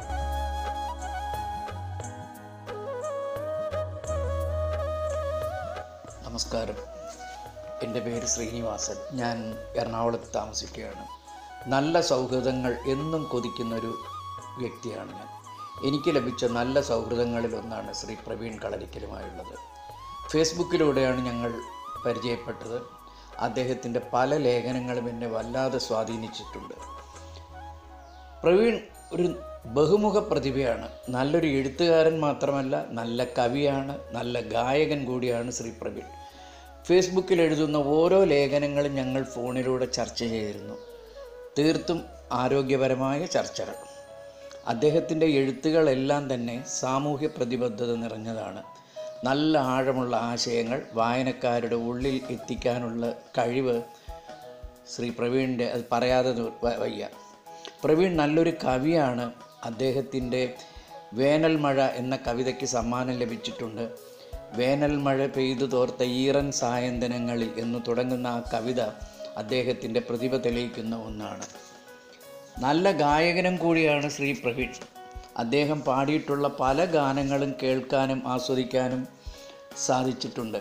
നമസ്കാരം. 6.26 6.76
എന്റെ 7.84 8.00
പേര് 8.00 8.26
ശ്രീനിവാസൻ. 8.26 8.96
ഞാൻ 9.14 9.56
എറണാകുളത്ത് 9.76 10.36
താമസിക്കുകയാണ്. 10.36 11.06
നല്ല 11.70 12.02
സൗഹൃദങ്ങൾ 12.02 12.78
എന്നും 12.88 13.24
കൊതിക്കുന്നൊരു 13.24 13.98
വ്യക്തിയാണ് 14.58 15.12
ഞാൻ. 15.12 15.43
എനിക്ക് 15.86 16.16
ലഭിച്ച 16.16 16.46
നല്ല 16.46 16.82
സൗഹൃദങ്ങളിൽ 16.82 17.56
ഒന്നാണ് 17.56 17.94
ശ്രീ 17.94 18.16
പ്രവീൺ 18.28 18.60
കളരിക്കലുമായുള്ളത് 18.60 19.74
ഫേസ്ബുക്കിലൂടെയാണ് 20.30 21.26
ഞങ്ങൾ 21.26 21.54
പരിചയപ്പെട്ടത്. 22.06 22.82
അദ്ദേഹത്തിന്റെ 23.40 24.02
പല 24.14 24.38
ലേഖനങ്ങളും 24.38 25.10
എന്നെ 25.10 25.28
വല്ലാതെ 25.28 25.78
സ്വാധീനിച്ചിട്ടുണ്ട്. 25.78 26.74
പ്രവീൺ 28.44 28.80
ഒരു 29.14 29.36
ബഹുമുഖ 29.66 30.20
പ്രതിഭയാണ്. 30.20 30.90
നല്ലൊരു 31.10 31.48
എഴുത്തുകാരൻ 31.48 32.20
മാത്രമല്ല 32.20 32.86
നല്ല 32.90 33.24
കവിയാണ് 33.24 33.98
നല്ല 34.12 34.40
ഗായകൻ 34.40 35.06
കൂടിയാണ് 35.06 35.52
ശ്രീ 35.52 35.72
പ്രവീൺ. 35.82 36.06
ഫേസ്ബുക്കിൽ 36.84 37.42
എഴുതുന്ന 37.42 37.78
ഓരോ 37.78 38.24
ലേഖനങ്ങളും 38.24 38.96
ഞങ്ങൾ 38.96 39.24
ഫോണിലൂടെ 39.24 39.86
ചർച്ച 39.86 40.20
ചെയ്തിരുന്നു. 40.20 40.74
തീർത്തും 41.60 42.06
ആരോഗ്യപരമായ 42.32 43.26
ചർച്ചകൾ. 43.26 43.93
അദ്ദേഹത്തിന്റെ 44.68 45.26
എഴുത്തുകളെല്ലാം 45.26 46.34
തന്നെ 46.34 46.64
സാമൂഹ്യ 46.68 47.28
പ്രതിബദ്ധത 47.28 47.96
നിറഞ്ഞതാണ്. 47.96 48.64
നല്ല 49.24 49.58
ആഴമുള്ള 49.58 50.16
ആശയങ്ങൾ 50.16 50.82
വായനക്കാരുടെ 50.94 51.76
ഉള്ളിൽ 51.76 52.22
എത്തിക്കാനുള്ള 52.30 53.12
കഴിവ് 53.38 53.82
ശ്രീ 54.96 55.10
പ്രവീണിന്റെ 55.10 55.66
അത് 55.66 55.82
പറയാതെ 55.92 56.32
വയ്യ. 56.78 57.10
പ്രവീൺ 57.84 58.18
നല്ലൊരു 58.18 58.54
കവിയാണ്. 58.64 59.32
അദ്ദേഹത്തിന്റെ 59.64 60.54
വേനൽമഴ 61.14 61.82
എന്ന 61.82 62.20
കവിതയ്ക്ക് 62.28 62.66
സമ്മാനം 62.66 63.14
ലഭിച്ചിട്ടുണ്ട്. 63.14 63.90
വേനൽമഴ 64.54 65.28
പെയ്തു 65.28 65.66
തോർത്ത 65.66 66.04
ഈറൻ 66.04 66.52
സായന്തനങ്ങളിൽ 66.52 67.52
എന്ന് 67.58 67.80
തുടങ്ങുന്ന 67.88 68.28
ആ 68.28 68.44
കവിത 68.54 68.82
അദ്ദേഹത്തിന്റെ 69.38 70.00
പ്രതിഭ 70.00 70.38
തെളിയിക്കുന്ന 70.38 70.96
ഒന്നാണ്. 70.96 71.73
നല്ല 72.60 72.92
ഗായകനും 72.92 73.58
കൂടിയാണ് 73.58 74.10
ശ്രീ 74.10 74.34
പ്രവീൺ. 74.34 74.70
അദ്ദേഹം 75.38 75.82
പാടിയിട്ടുള്ള 75.82 76.48
പല 76.48 76.86
ഗാനങ്ങളും 76.86 77.56
കേൾക്കാനും 77.64 78.24
ആസ്വദിക്കാനും 78.28 79.08
സാധിച്ചിട്ടുണ്ട്. 79.86 80.58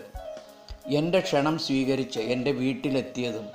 എന്റെ 0.87 1.19
ക്ഷണം 1.19 1.59
സ്വീകരിച്ച് 1.59 2.19
എന്റെ 2.19 2.51
വീട്ടിലെത്തിയതും 2.51 3.49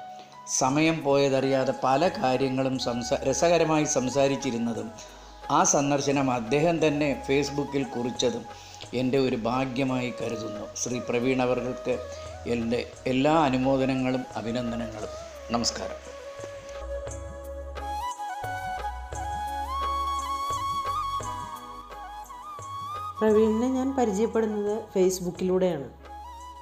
സമയം 0.49 1.03
പോയതറിയാതെ 1.03 1.75
പല 1.85 2.09
കാര്യങ്ങളും 2.09 2.79
സംസാ 2.79 3.19
രസകരമായി 3.23 3.85
സംസാരിച്ചിരുന്നതും 3.85 4.91
ആ 5.51 5.65
സന്ദർശനം 5.65 6.31
അദ്ദേഹം 6.31 6.87
തന്നെ 6.87 7.23
ഫേസ്ബുക്കിൽ 7.27 7.85
കുറിച്ചതും 7.85 8.45
എന്റെ 8.95 9.19
ഒരു 9.19 9.37
ഭാഗ്യമായി 9.37 10.15
കരുതുന്നു. 10.23 10.67
ശ്രീ 10.77 10.99
പ്രവീൺ 10.99 11.43
അവർക്ക് 11.43 11.99
എന്റെ 12.47 12.91
എല്ലാ 13.07 13.39
അനുമോദനങ്ങളും 13.39 14.25
അഭിനന്ദനങ്ങളും. 14.37 15.09
നമസ്കാരം. 15.51 16.18
പ്രവീണിനെ 23.19 23.69
ഞാൻ 23.69 23.97
പരിചയപ്പെടുന്നത് 23.97 24.85
ഫേസ്ബുക്കിലൂടെയാണ്. 24.95 25.89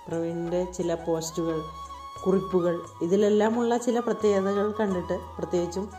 പ്രവീണിന്റെ 0.09 0.65
ചില 0.73 0.95
പോസ്റ്റുകൾ 0.95 1.59
കുറിപ്പുകൾ 2.25 2.81
ഇതിലെല്ലാമുള്ള 3.03 3.77
ചില 3.77 3.99
പ്രത്യേകതകൾ 3.99 4.73
കണ്ടിട്ട് 4.81 5.19
പ്രത്യേകിച്ചും 5.37 5.91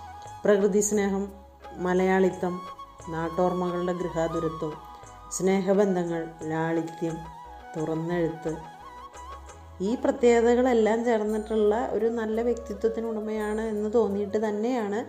പ്രകൃതി 0.44 0.80
സ്നേഹം 0.80 1.32
മലയാളിത്തം 1.78 2.62
നാട്ടോർമ്മകളുടെ 3.10 3.94
ഗൃഹാതുരത്വം 3.94 4.74
സ്നേഹബന്ധങ്ങൾ 5.32 6.28
ലാളിത്യം 6.44 7.16
തുറന്നെഴുത്ത് 7.78 8.58
ഈ 9.82 9.96
പ്രത്യേകതകളെല്ലാം 9.96 11.06
ചേർന്നിട്ടുള്ള 11.06 11.90
ഒരു 11.92 12.06
നല്ല 12.06 12.42
വ്യക്തിത്വത്തിനുടമയാണ് 12.42 13.62
എന്ന് 13.62 13.94
തോന്നിയിട്ട് 13.94 14.50
തന്നെയാണ് 14.50 15.06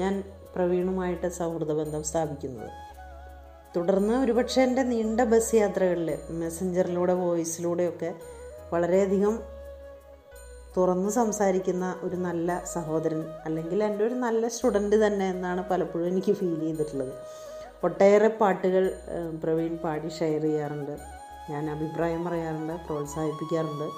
ഞാൻ 0.00 0.24
പ്രവീണുമായിട്ട് 0.56 1.28
സൗഹൃദ 1.28 1.72
ബന്ധം 1.72 2.04
സ്ഥാപിക്കുന്നത്. 2.04 2.83
തുടർന്ന് 3.76 4.14
ഒരുപക്ഷെ 4.14 4.62
എന്റെ 4.62 4.82
നീണ്ട 4.82 5.20
ബസ് 5.20 5.54
യാത്രകളിൽ 5.54 6.18
മെസ്സഞ്ചറിലൂടെ 6.30 7.12
വോയിസിലൂടെയൊക്കെ 7.12 8.14
വളരെയധികം 8.72 9.34
തുറന്ന് 10.76 11.10
സംസാരിക്കുന്ന 11.10 11.94
ഒരു 12.02 12.16
നല്ല 12.16 12.64
സഹോദരൻ 12.64 13.24
അല്ലെങ്കിൽ 13.44 13.84
എന്റെ 13.84 14.04
ഒരു 14.04 14.14
നല്ല 14.14 14.48
സ്റ്റുഡന്റ് 14.48 14.96
തന്നെ 15.06 15.28
എന്നാണ് 15.28 15.68
പലപ്പോഴും 15.68 16.06
എനിക്ക് 16.08 16.32
ഫീൽ 16.32 16.60
ചെയ്തിട്ടുള്ളത്. 16.60 17.12
ഒട്ടേറെ 17.84 18.28
പാട്ടുകൾ 18.28 18.84
പ്രവീൺ 19.42 19.76
പാടി 19.76 20.08
ഷെയർ 20.08 20.42
ചെയ്യാറുണ്ട്. 20.42 20.94
ഞാൻ 21.50 21.70
അഭിപ്രായം 21.70 22.24
പറയാറുണ്ട് 22.24 22.72
പ്രോത്സാഹിപ്പിക്കാറുണ്ട്. 22.72 23.88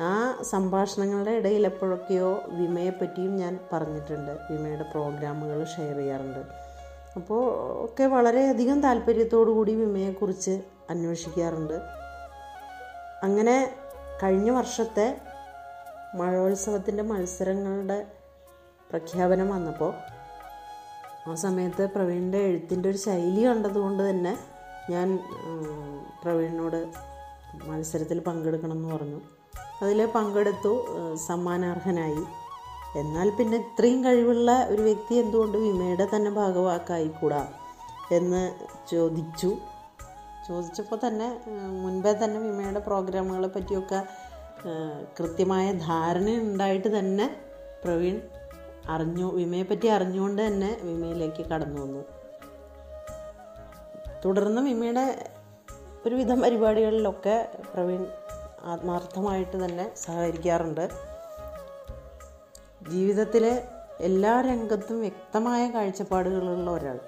ആ 0.00 0.42
സംഭാഷണങ്ങളുടെ 0.42 1.30
ഇടയിൽ 1.30 1.66
എപ്പോഴൊക്കെയോ 1.66 2.42
വിമയെപ്പറ്റിയും 2.48 3.36
ഞാൻ 3.36 3.58
പറഞ്ഞിട്ടുണ്ട്. 3.72 4.32
വിമയുടെ 4.50 4.82
പ്രോഗ്രാമുകൾ 4.82 5.64
ഷെയർ 5.64 5.96
ചെയ്യാറുണ്ട്. 5.96 6.67
അപ്പോൾ 7.18 7.42
ഒക്കെ 7.84 8.04
വളരെയധികം 8.04 8.82
താല്പര്യത്തോടു 8.82 9.50
കൂടി 9.50 9.74
വിമയെക്കുറിച്ച് 9.74 10.54
അന്വേഷിക്കാറുണ്ട്. 10.90 11.76
അങ്ങനെ 13.22 13.56
കഴിഞ്ഞ 14.22 14.50
വർഷത്തെ 14.50 15.06
മഴോത്സവത്തിന്റെ 16.14 17.02
മത്സരങ്ങളുടെ 17.02 17.98
പ്രഖ്യാപനം 18.90 19.48
വന്നപ്പോൾ 19.48 19.92
ആ 21.30 21.34
സമയത്ത് 21.34 21.84
പ്രവീണിന്റെ 21.94 22.38
എഴുത്തിന്റെ 22.38 22.88
ഒരു 22.88 22.98
ശൈലി 22.98 23.42
കണ്ടതുകൊണ്ട് 23.46 24.02
തന്നെ 24.10 24.38
ഞാൻ 24.90 25.08
പ്രവീണിനോട് 26.22 26.80
മത്സരത്തിൽ 27.64 28.18
പങ്കെടുക്കണമെന്ന് 28.18 28.88
പറഞ്ഞു. 28.94 29.20
അതിൽ 29.82 29.98
പങ്കെടുത്തു 30.06 30.72
സമ്മാനാർഹനായി. 31.26 32.22
എന്നാൽ 32.96 33.30
പിന്നെ 33.30 33.56
ഇത്രയും 33.56 34.04
കഴിവുള്ള 34.04 34.66
ഒരു 34.68 34.82
വ്യക്തി 34.82 35.14
എന്തുകൊണ്ട് 35.14 35.58
വിമയുടെ 35.58 36.08
തന്നെ 36.16 36.30
ഭാഗവാക്കായിക്കൂടാ 36.30 37.48
എന്ന് 38.12 38.52
ചോദിച്ചു. 38.90 39.58
ചോദിച്ചപ്പോൾ 40.48 40.98
തന്നെ 41.06 41.40
മുൻപേ 41.82 42.12
തന്നെ 42.12 42.40
വിമയുടെ 42.40 42.80
പ്രോഗ്രാമുകളെ 42.80 43.48
പറ്റിയൊക്കെ 43.48 44.02
കൃത്യമായ 45.18 45.72
ധാരണ 45.72 46.28
ഉണ്ടായിട്ട് 46.30 46.98
തന്നെ 46.98 47.36
പ്രവീൺ 47.84 48.22
അറിഞ്ഞു 48.88 49.26
വിമയെ 49.32 49.62
പറ്റി 49.62 49.88
അറിഞ്ഞുകൊണ്ട് 49.88 50.46
തന്നെ 50.46 50.78
വിമയിലേക്ക് 50.82 51.42
കടന്നു 51.42 51.80
വന്നു. 51.80 52.04
തുടർന്ന് 54.24 54.62
വിമയുടെ 54.62 55.28
ഒരുവിധം 56.06 56.40
പരിപാടികളിലൊക്കെ 56.40 57.48
പ്രവീൺ 57.74 58.06
ആത്മാർത്ഥമായിട്ട് 58.64 59.64
തന്നെ 59.64 59.92
സഹകരിക്കാറുണ്ട്. 59.96 61.07
ജീവിതത്തിലെ 62.90 63.68
എല്ലാ 64.00 64.40
രംഗത്തും 64.40 65.00
വ്യക്തമായ 65.00 65.70
കാഴ്ചപ്പാടുകളുള്ള 65.70 66.70
ഒരാൾ. 66.70 67.00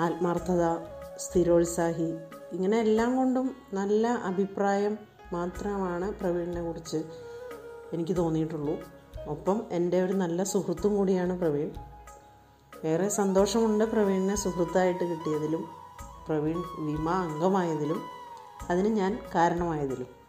ആത്മാർത്ഥത 0.00 0.76
സ്ഥിരോത്സാഹി 1.16 2.16
ഇങ്ങനെ 2.52 2.80
എല്ലാം 2.80 3.16
കൊണ്ടും 3.16 3.56
നല്ല 3.72 4.06
അഭിപ്രായം 4.06 4.98
മാത്രമാണ് 5.32 6.14
പ്രവീണിനെ 6.14 6.62
കുറിച്ച് 6.62 6.96
എനിക്ക് 7.92 8.16
തോന്നിയിട്ടുള്ളൂ. 8.16 8.74
ഒപ്പം 9.28 9.62
എന്റെ 9.70 10.04
ഒരു 10.04 10.12
നല്ല 10.12 10.42
സുഹൃത്തും 10.42 10.96
കൂടിയാണ് 10.96 11.38
പ്രവീൺ. 11.38 11.70
ഏറെ 12.84 13.08
സന്തോഷമുണ്ട് 13.08 13.84
പ്രവീണിനെ 13.84 14.36
സുഹൃത്തായിട്ട് 14.36 15.04
കിട്ടിയതിലും 15.04 15.64
പ്രവീൺ 16.26 16.58
വിമ 16.58 17.10
അംഗമായതിലും. 17.10 18.00
അതിന് 18.70 18.88
ഞാൻ 18.88 19.18
കാരണമായതിലും. 19.34 20.21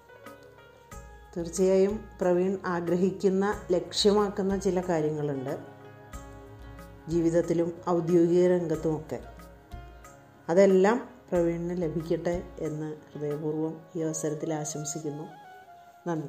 തീർച്ചയായും 1.37 2.05
പ്രവീൺ 2.21 2.57
ആഗ്രഹിക്കുന്ന 2.65 3.61
ലക്ഷ്യമാക്കുന്ന 3.71 4.57
ചില 4.57 4.81
കാര്യങ്ങളുണ്ട്. 4.81 5.57
ജീവിതത്തിലും 7.07 7.81
ഔദ്യോഗിക 7.89 8.47
രംഗത്തുമൊക്കെ. 8.47 9.19
അതെല്ലാം 10.49 11.09
പ്രവീണിന് 11.31 11.81
ലഭിക്കട്ടെ 11.81 12.43
എന്ന് 12.59 12.97
ഹൃദയപൂർവം 13.13 13.81
ഈ 13.95 14.01
അവസരത്തിൽ 14.01 14.53
ആശംസിക്കുന്നു. 14.53 15.23
നന്ദി. 16.09 16.27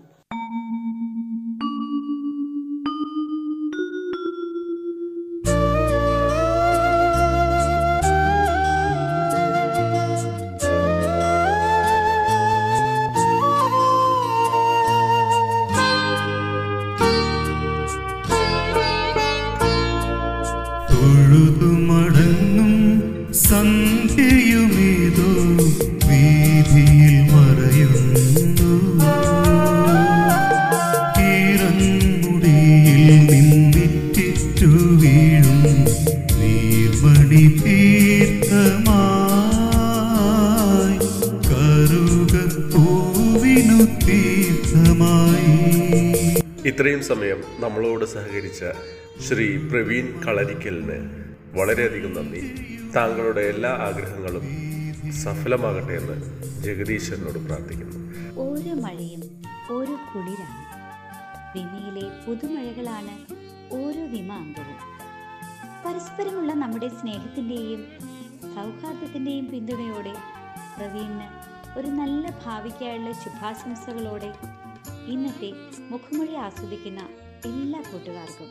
പ്രവീൺ 49.74 50.20
കളരിക്കലിന് 50.20 50.96
വളരെയധികം 51.58 52.14
നന്ദി. 52.14 52.40
താങ്കളുടെ 52.96 53.40
എല്ലാ 53.40 53.70
ആഗ്രഹങ്ങളും 53.70 54.44
സഫലമാകട്ടെ 55.22 55.92
എന്ന് 55.92 56.16
ജഗദീശ്വരനോട് 56.62 57.38
പ്രാർത്ഥിക്കുന്നു. 57.38 57.96
ഓരോ 58.36 58.74
മഴയും 58.74 59.22
ഓരോ 59.70 59.96
കുളിരാണ്. 60.10 60.60
വിമയിലെ 61.54 62.26
പുതുമഴകളാണ് 62.26 63.14
ഓരോ 63.72 64.04
വിമ 64.06 64.32
അംഗവും 64.32 64.78
പരസ്പരമുള്ള 65.84 66.52
നമ്മുടെ 66.52 66.88
സ്നേഹത്തിന്റെയും 66.88 67.82
സൗഹാർദ്ദത്തിന്റെയും 68.56 69.46
പിന്തുണയോടെ 69.50 70.14
പ്രവീണിന് 70.78 71.28
ഒരു 71.78 71.86
നല്ല 71.86 72.30
ഭാവിക്കായുള്ള 72.46 73.12
ശുഭാശംസകളോടെ 73.12 74.32
ഇന്നത്തെ 75.06 75.52
മുഖമൊഴി 75.90 76.32
ആസ്വദിക്കുന്ന 76.32 77.00
എല്ലാ 77.44 77.82
കൂട്ടുകാർക്കും 77.92 78.50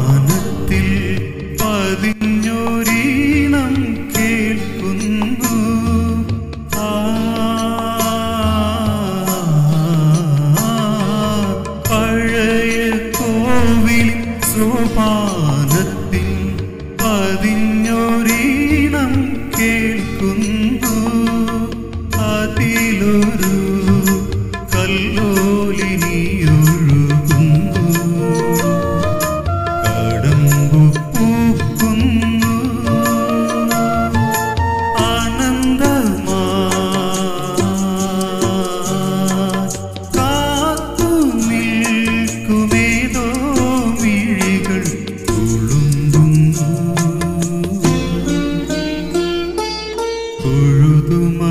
பொழுதுமா 50.51 51.50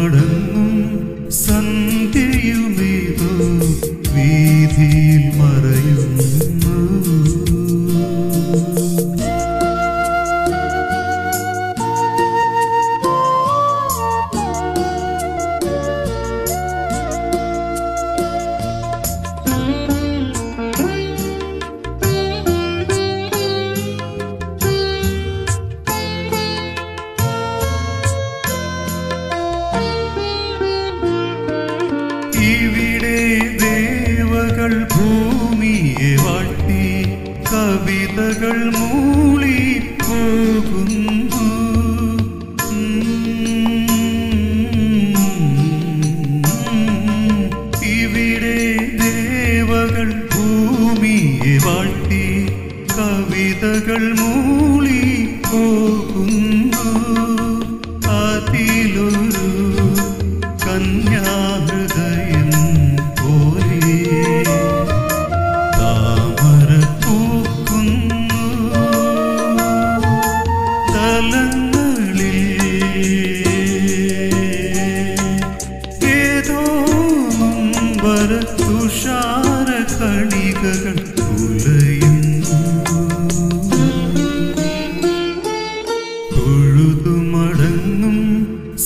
തൊഴുതുമടങ്ങും 87.03 88.17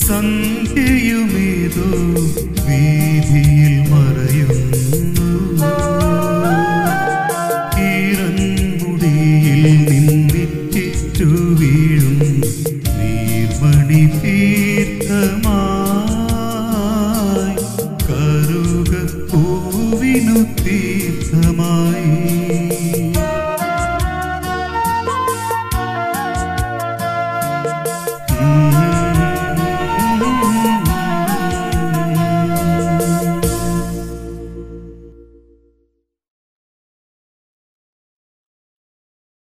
സന്ധ്യയുമേതോ 0.00 1.88
വീതിയിൽ 2.66 3.53